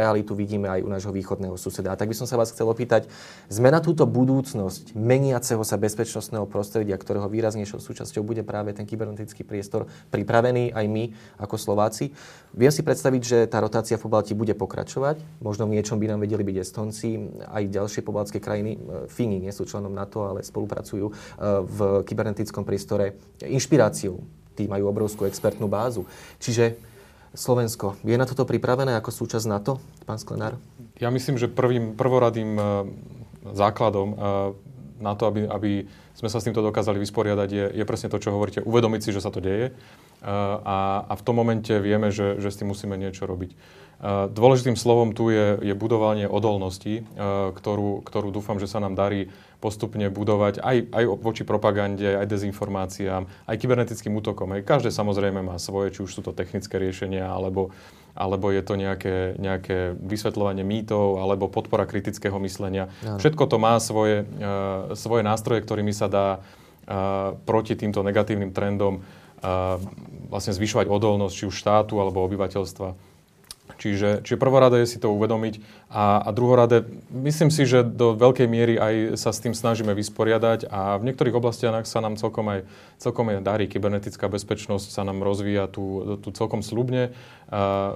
[0.00, 1.92] realitu vidíme aj u nášho východného suseda.
[1.92, 3.12] A tak by som sa vás chcel opýtať,
[3.52, 9.44] sme na túto budúcnosť meniaceho sa bezpečnostného prostredia, ktorého výraznejšou súčasťou bude práve ten kybernetický
[9.44, 12.16] priestor, pripravený aj my ako Slováci.
[12.56, 15.44] Viem si predstaviť, že tá rotácia v Pobalti bude pokračovať.
[15.44, 18.72] Možno v niečom by nám vedeli byť Estonci, aj ďalšie pobaltské krajiny.
[18.74, 18.78] E,
[19.12, 21.12] Fíni nie sú členom NATO, ale spolupracujú
[21.66, 24.22] v kybernetickom priestore inšpiráciou.
[24.54, 26.06] Tí majú obrovskú expertnú bázu.
[26.38, 26.78] Čiže
[27.34, 30.54] Slovensko, je na toto pripravené ako súčasť NATO, pán Sklenár?
[31.02, 32.62] Ja myslím, že prvým, prvoradým e,
[33.54, 34.08] základom
[35.00, 35.70] na to, aby, aby
[36.12, 39.24] sme sa s týmto dokázali vysporiadať, je, je presne to, čo hovoríte, uvedomiť si, že
[39.24, 39.72] sa to deje
[40.24, 43.56] a, a v tom momente vieme, že, že s tým musíme niečo robiť.
[44.32, 47.04] Dôležitým slovom tu je, je budovanie odolnosti,
[47.52, 49.28] ktorú, ktorú dúfam, že sa nám darí
[49.60, 54.56] postupne budovať aj, aj voči propagande, aj dezinformáciám, aj kybernetickým útokom.
[54.56, 57.76] Aj každé samozrejme má svoje, či už sú to technické riešenia, alebo,
[58.16, 62.88] alebo je to nejaké, nejaké vysvetľovanie mýtov, alebo podpora kritického myslenia.
[63.04, 63.20] Ja.
[63.20, 64.24] Všetko to má svoje,
[64.96, 66.28] svoje nástroje, ktorými sa dá
[67.44, 69.19] proti týmto negatívnym trendom uh,
[70.30, 73.10] vlastne zvyšovať odolnosť či už štátu alebo obyvateľstva
[73.80, 78.44] Čiže, čiže prvorade je si to uvedomiť a, a druhorade, myslím si, že do veľkej
[78.44, 82.68] miery aj sa s tým snažíme vysporiadať a v niektorých oblastiach sa nám celkom aj,
[83.00, 83.64] celkom aj darí.
[83.72, 87.16] Kybernetická bezpečnosť sa nám rozvíja tu, tu celkom slubne.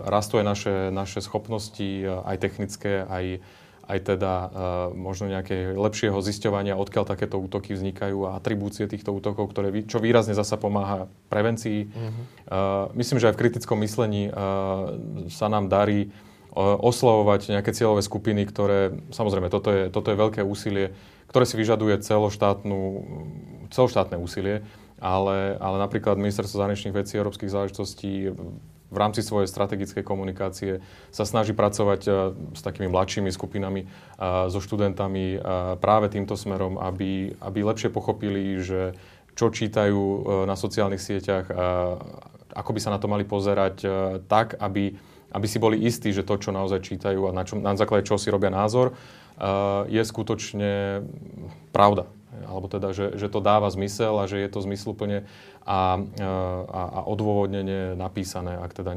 [0.08, 1.84] rastú aj naše, naše schopnosti,
[2.24, 3.44] aj technické, aj,
[3.84, 4.48] aj teda uh,
[4.96, 10.32] možno nejaké lepšieho zisťovania, odkiaľ takéto útoky vznikajú a atribúcie týchto útokov, ktoré, čo výrazne
[10.32, 11.88] zasa pomáha prevencii.
[11.88, 12.24] Mm-hmm.
[12.96, 14.96] Myslím, že aj v kritickom myslení uh,
[15.28, 20.40] sa nám darí uh, oslovovať nejaké cieľové skupiny, ktoré, samozrejme, toto je, toto je veľké
[20.40, 20.96] úsilie,
[21.28, 22.80] ktoré si vyžaduje celoštátnu,
[23.74, 24.62] celoštátne úsilie,
[25.02, 28.32] ale, ale napríklad Ministerstvo zahraničných vecí a európskych záležitostí
[28.90, 32.10] v rámci svojej strategickej komunikácie sa snaží pracovať e,
[32.54, 33.86] s takými mladšími skupinami, e,
[34.52, 35.38] so študentami e,
[35.80, 38.94] práve týmto smerom, aby, aby lepšie pochopili, že
[39.34, 41.50] čo čítajú na sociálnych sieťach,
[42.54, 43.82] ako by sa na to mali pozerať
[44.30, 44.94] tak, aby,
[45.34, 48.14] aby si boli istí, že to, čo naozaj čítajú a na, čo, na základe čoho
[48.14, 48.94] si robia názor,
[49.90, 51.02] je skutočne
[51.74, 52.06] pravda.
[52.46, 55.26] Alebo teda, že, že to dáva zmysel a že je to zmysluplne
[55.64, 58.60] a, a, a odôvodnenie napísané.
[58.60, 58.92] Ak, teda,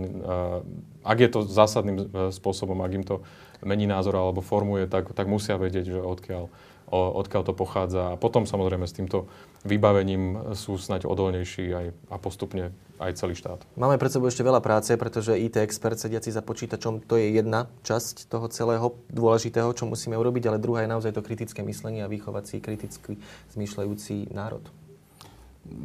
[1.07, 2.05] ak je to zásadným e,
[2.35, 3.15] spôsobom, ak im to
[3.63, 6.51] mení názor alebo formuje, tak, tak musia vedieť, že odkiaľ,
[6.91, 8.13] odkiaľ to pochádza.
[8.13, 9.31] A potom samozrejme s týmto
[9.63, 13.63] vybavením sú snať odolnejší aj, a postupne aj celý štát.
[13.79, 17.71] Máme pred sebou ešte veľa práce, pretože IT expert sediaci za počítačom to je jedna
[17.87, 22.11] časť toho celého dôležitého, čo musíme urobiť, ale druhá je naozaj to kritické myslenie a
[22.11, 23.11] vychovať si kriticky
[23.55, 24.63] zmýšľajúci národ.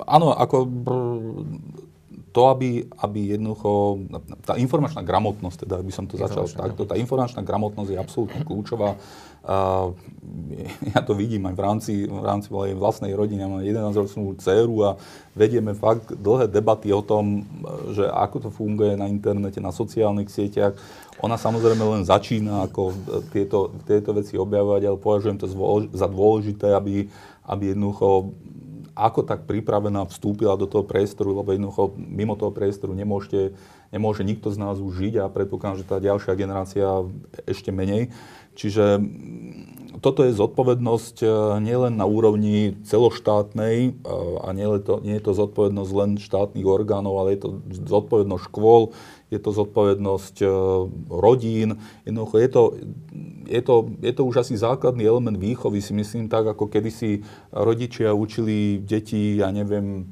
[0.07, 0.57] Áno, ako
[2.33, 4.01] to, aby, aby jednoducho,
[4.43, 8.97] tá informačná gramotnosť, teda by som to začal takto, tá informačná gramotnosť je absolútne kľúčová.
[9.45, 9.93] Uh,
[10.97, 13.45] ja to vidím aj v rámci, v rámci mojej vlastnej rodiny.
[13.45, 14.91] Ja mám 11-ročnú dceru a
[15.37, 17.45] vedieme fakt dlhé debaty o tom,
[17.93, 20.73] že ako to funguje na internete, na sociálnych sieťach.
[21.21, 22.97] Ona samozrejme len začína ako
[23.31, 25.47] tieto, tieto veci objavovať, ale považujem to
[25.93, 27.13] za dôležité, aby,
[27.45, 28.33] aby jednoducho
[28.93, 33.57] ako tak pripravená vstúpila do toho priestoru, lebo jednoducho mimo toho priestoru nemôžete,
[33.89, 36.87] nemôže nikto z nás už žiť a predpokladám, že tá ďalšia generácia
[37.49, 38.13] ešte menej.
[38.53, 41.29] Čiže mm, toto je zodpovednosť e,
[41.65, 43.91] nielen na úrovni celoštátnej e,
[44.45, 47.51] a nie je, to, nie je to zodpovednosť len štátnych orgánov, ale je to
[47.89, 48.93] zodpovednosť škôl,
[49.33, 50.47] je to zodpovednosť e,
[51.09, 51.81] rodín.
[52.05, 52.63] Jednoducho je to,
[53.49, 53.75] je, to,
[54.05, 59.41] je to už asi základný element výchovy, si myslím, tak ako kedysi rodičia učili deti,
[59.41, 60.05] ja neviem,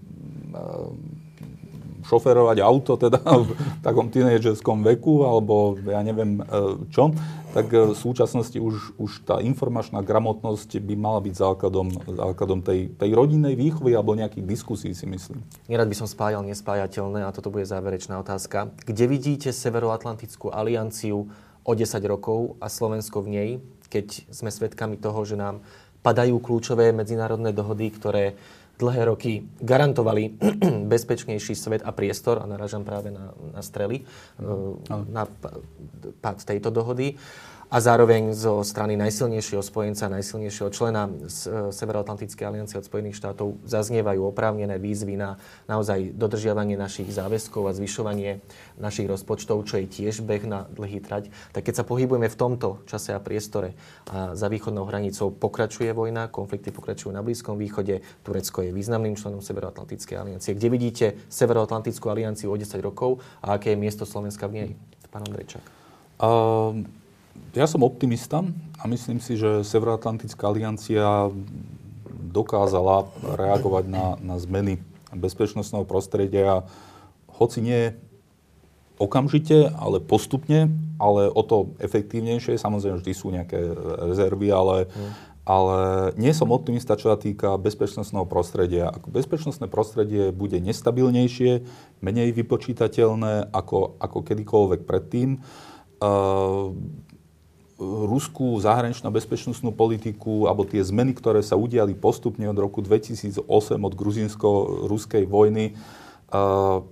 [2.11, 3.55] šoferovať auto teda v
[3.87, 7.15] takom tínejdžerskom veku, alebo ja neviem e, čo,
[7.55, 12.91] tak e, v súčasnosti už, už tá informačná gramotnosť by mala byť základom, základom tej,
[12.99, 15.47] tej rodinnej výchovy alebo nejakých diskusí, si myslím.
[15.71, 18.75] Nerad by som spájal nespájateľné a toto bude záverečná otázka.
[18.83, 21.31] Kde vidíte Severoatlantickú alianciu
[21.63, 23.51] o 10 rokov a Slovensko v nej,
[23.91, 25.63] keď sme svedkami toho, že nám
[26.01, 28.39] padajú kľúčové medzinárodné dohody, ktoré
[28.81, 30.41] dlhé roky garantovali
[30.93, 34.01] bezpečnejší svet a priestor, a naražam práve na, na strely,
[34.41, 35.13] mm.
[35.13, 35.29] na
[36.21, 37.15] pád tejto dohody
[37.71, 44.27] a zároveň zo strany najsilnejšieho spojenca, najsilnejšieho člena z Severoatlantickej aliancie od Spojených štátov zaznievajú
[44.27, 45.39] oprávnené výzvy na
[45.71, 48.43] naozaj dodržiavanie našich záväzkov a zvyšovanie
[48.75, 51.31] našich rozpočtov, čo je tiež beh na dlhý trať.
[51.55, 53.79] Tak keď sa pohybujeme v tomto čase a priestore
[54.11, 59.39] a za východnou hranicou pokračuje vojna, konflikty pokračujú na Blízkom východe, Turecko je významným členom
[59.39, 60.59] Severoatlantickej aliancie.
[60.59, 64.71] Kde vidíte Severoatlantickú alianciu o 10 rokov a aké je miesto Slovenska v nej?
[65.15, 65.63] Pán Andrejčák.
[66.19, 67.00] Um
[67.55, 68.47] ja som optimista
[68.79, 71.29] a myslím si, že Severoatlantická aliancia
[72.31, 74.79] dokázala reagovať na, na zmeny
[75.11, 76.63] bezpečnostného prostredia,
[77.27, 77.83] hoci nie
[79.01, 80.71] okamžite, ale postupne,
[81.01, 82.61] ale o to efektívnejšie.
[82.61, 83.57] Samozrejme, vždy sú nejaké
[84.13, 84.93] rezervy, ale,
[85.49, 85.79] ale
[86.21, 88.93] nie som optimista, čo sa týka bezpečnostného prostredia.
[89.09, 91.65] Bezpečnostné prostredie bude nestabilnejšie,
[92.05, 95.41] menej vypočítateľné ako, ako kedykoľvek predtým.
[96.01, 96.77] Uh,
[97.81, 103.41] ruskú zahraničnú bezpečnostnú politiku alebo tie zmeny, ktoré sa udiali postupne od roku 2008,
[103.81, 105.73] od gruzínsko-ruskej vojny,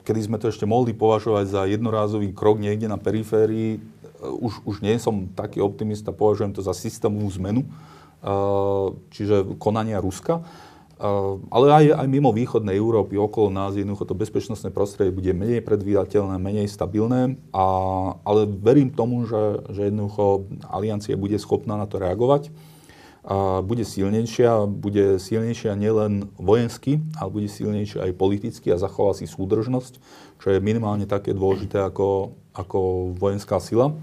[0.03, 3.79] kedy sme to ešte mohli považovať za jednorázový krok niekde na periférii,
[4.19, 7.63] už, už nie som taký optimista, považujem to za systémovú zmenu,
[9.15, 10.43] čiže konania Ruska.
[11.55, 16.43] Ale aj, aj mimo východnej Európy, okolo nás, jednoducho to bezpečnostné prostredie bude menej predvídateľné,
[16.43, 17.67] menej stabilné, a,
[18.27, 22.51] ale verím tomu, že, že jednoducho aliancia bude schopná na to reagovať.
[23.29, 29.31] a bude silnejšia, bude silnejšia nielen vojensky, ale bude silnejšia aj politicky a zachová si
[29.31, 30.03] súdržnosť,
[30.43, 33.95] čo je minimálne také dôležité ako, ako vojenská sila.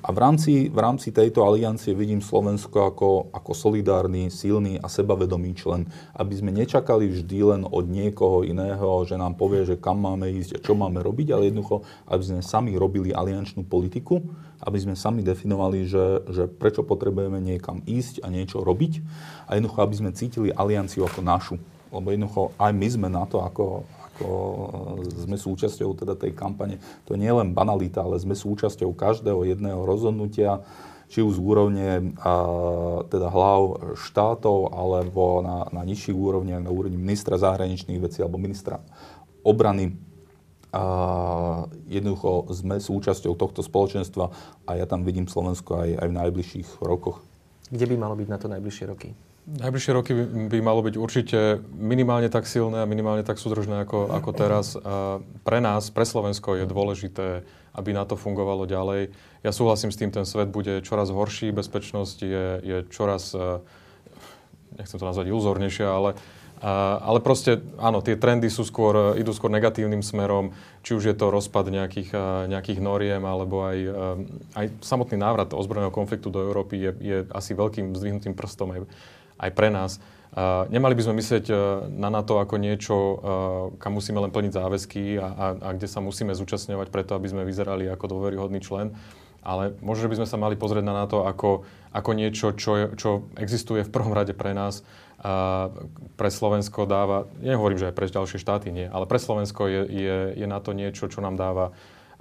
[0.00, 5.54] A v rámci, v rámci tejto aliancie vidím Slovensko ako, ako solidárny, silný a sebavedomý
[5.54, 5.86] člen.
[6.12, 10.58] Aby sme nečakali vždy len od niekoho iného, že nám povie, že kam máme ísť
[10.58, 14.20] a čo máme robiť, ale jednoducho, aby sme sami robili aliančnú politiku,
[14.60, 19.00] aby sme sami definovali, že, že prečo potrebujeme niekam ísť a niečo robiť
[19.48, 21.56] a jednoducho, aby sme cítili alianciu ako našu.
[21.90, 23.86] Lebo jednoducho aj my sme na to ako,
[24.20, 24.28] ako
[25.00, 26.76] e, sme súčasťou teda tej kampane.
[27.08, 30.60] To nie je len banalita, ale sme súčasťou každého jedného rozhodnutia,
[31.08, 31.88] či už z úrovne
[32.20, 32.32] a,
[33.08, 38.78] teda hlav štátov, alebo na, na nižších úrovniach, na úrovni ministra zahraničných vecí alebo ministra
[39.42, 39.96] obrany.
[40.70, 40.84] A
[41.90, 44.30] jednoducho sme súčasťou tohto spoločenstva
[44.70, 47.18] a ja tam vidím Slovensko aj, aj v najbližších rokoch.
[47.74, 49.10] Kde by malo byť na to najbližšie roky?
[49.50, 54.06] Najbližšie roky by, by malo byť určite minimálne tak silné a minimálne tak súdržné ako,
[54.14, 54.78] ako teraz.
[54.78, 57.42] A pre nás, pre Slovensko je dôležité,
[57.74, 59.10] aby na to fungovalo ďalej.
[59.42, 63.58] Ja súhlasím s tým, ten svet bude čoraz horší, bezpečnosť je, je čoraz, e,
[64.78, 66.14] nechcem to nazvať iluzórnejšia, ale,
[67.02, 70.54] ale proste áno, tie trendy sú skôr, idú skôr negatívnym smerom,
[70.86, 72.14] či už je to rozpad nejakých,
[72.46, 73.90] nejakých noriem, alebo aj, e,
[74.54, 78.80] aj samotný návrat ozbrojeného konfliktu do Európy je, je asi veľkým zdvihnutým prstom aj,
[79.40, 79.98] aj pre nás.
[80.30, 81.58] Uh, nemali by sme myslieť uh,
[81.90, 83.16] na NATO ako niečo, uh,
[83.82, 87.42] kam musíme len plniť záväzky a, a, a kde sa musíme zúčastňovať preto, aby sme
[87.42, 88.94] vyzerali ako dôveryhodný člen.
[89.42, 93.82] Ale možno, by sme sa mali pozrieť na NATO ako, ako niečo, čo, čo existuje
[93.82, 94.86] v prvom rade pre nás.
[95.18, 95.72] Uh,
[96.14, 100.16] pre Slovensko dáva, nehovorím, že aj pre ďalšie štáty nie, ale pre Slovensko je, je,
[100.38, 101.74] je na to niečo, čo nám dáva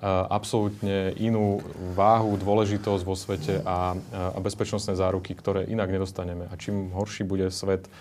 [0.07, 1.59] absolútne inú
[1.93, 6.47] váhu, dôležitosť vo svete a, a bezpečnostné záruky, ktoré inak nedostaneme.
[6.47, 7.91] A čím horší bude svet,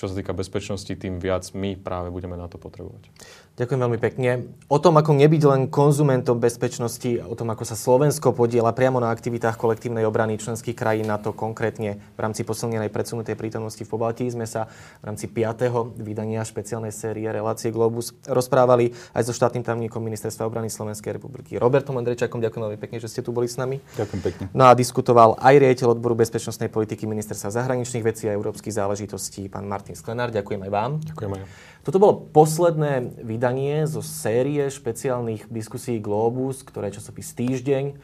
[0.00, 3.12] čo sa týka bezpečnosti, tým viac my práve budeme na to potrebovať.
[3.60, 4.30] Ďakujem veľmi pekne.
[4.72, 9.12] O tom, ako nebyť len konzumentom bezpečnosti, o tom, ako sa Slovensko podiela priamo na
[9.12, 14.24] aktivitách kolektívnej obrany členských krajín na to konkrétne v rámci posilnenej predsunutej prítomnosti v Pobaltí
[14.32, 14.72] sme sa
[15.04, 16.00] v rámci 5.
[16.00, 22.00] vydania špeciálnej série Relácie Globus rozprávali aj so štátnym tajomníkom Ministerstva obrany Slovenskej republiky Robertom
[22.00, 22.40] Andrejčakom.
[22.40, 23.76] Ďakujem veľmi pekne, že ste tu boli s nami.
[24.00, 24.44] Ďakujem pekne.
[24.56, 29.68] No a diskutoval aj riaditeľ odboru bezpečnostnej politiky Ministerstva zahraničných vecí a európskych záležitostí, pán
[29.90, 30.30] Martin Sklenár.
[30.30, 30.90] Ďakujem aj vám.
[31.02, 31.42] Ďakujem aj.
[31.82, 37.98] Toto bolo posledné vydanie zo série špeciálnych diskusí Globus, ktoré časopis Týždeň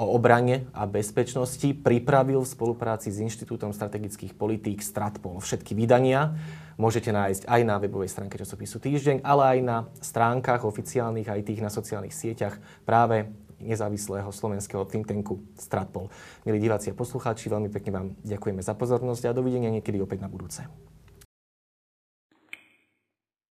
[0.00, 5.44] o obrane a bezpečnosti pripravil v spolupráci s Inštitútom strategických politík Stratpol.
[5.44, 6.36] Všetky vydania
[6.80, 11.60] môžete nájsť aj na webovej stránke časopisu Týždeň, ale aj na stránkach oficiálnych, aj tých
[11.60, 12.56] na sociálnych sieťach
[12.88, 13.28] práve
[13.60, 16.08] nezávislého slovenského think tanku Stratpol.
[16.48, 20.32] Milí diváci a poslucháči, veľmi pekne vám ďakujeme za pozornosť a dovidenia niekedy opäť na
[20.32, 20.64] budúce.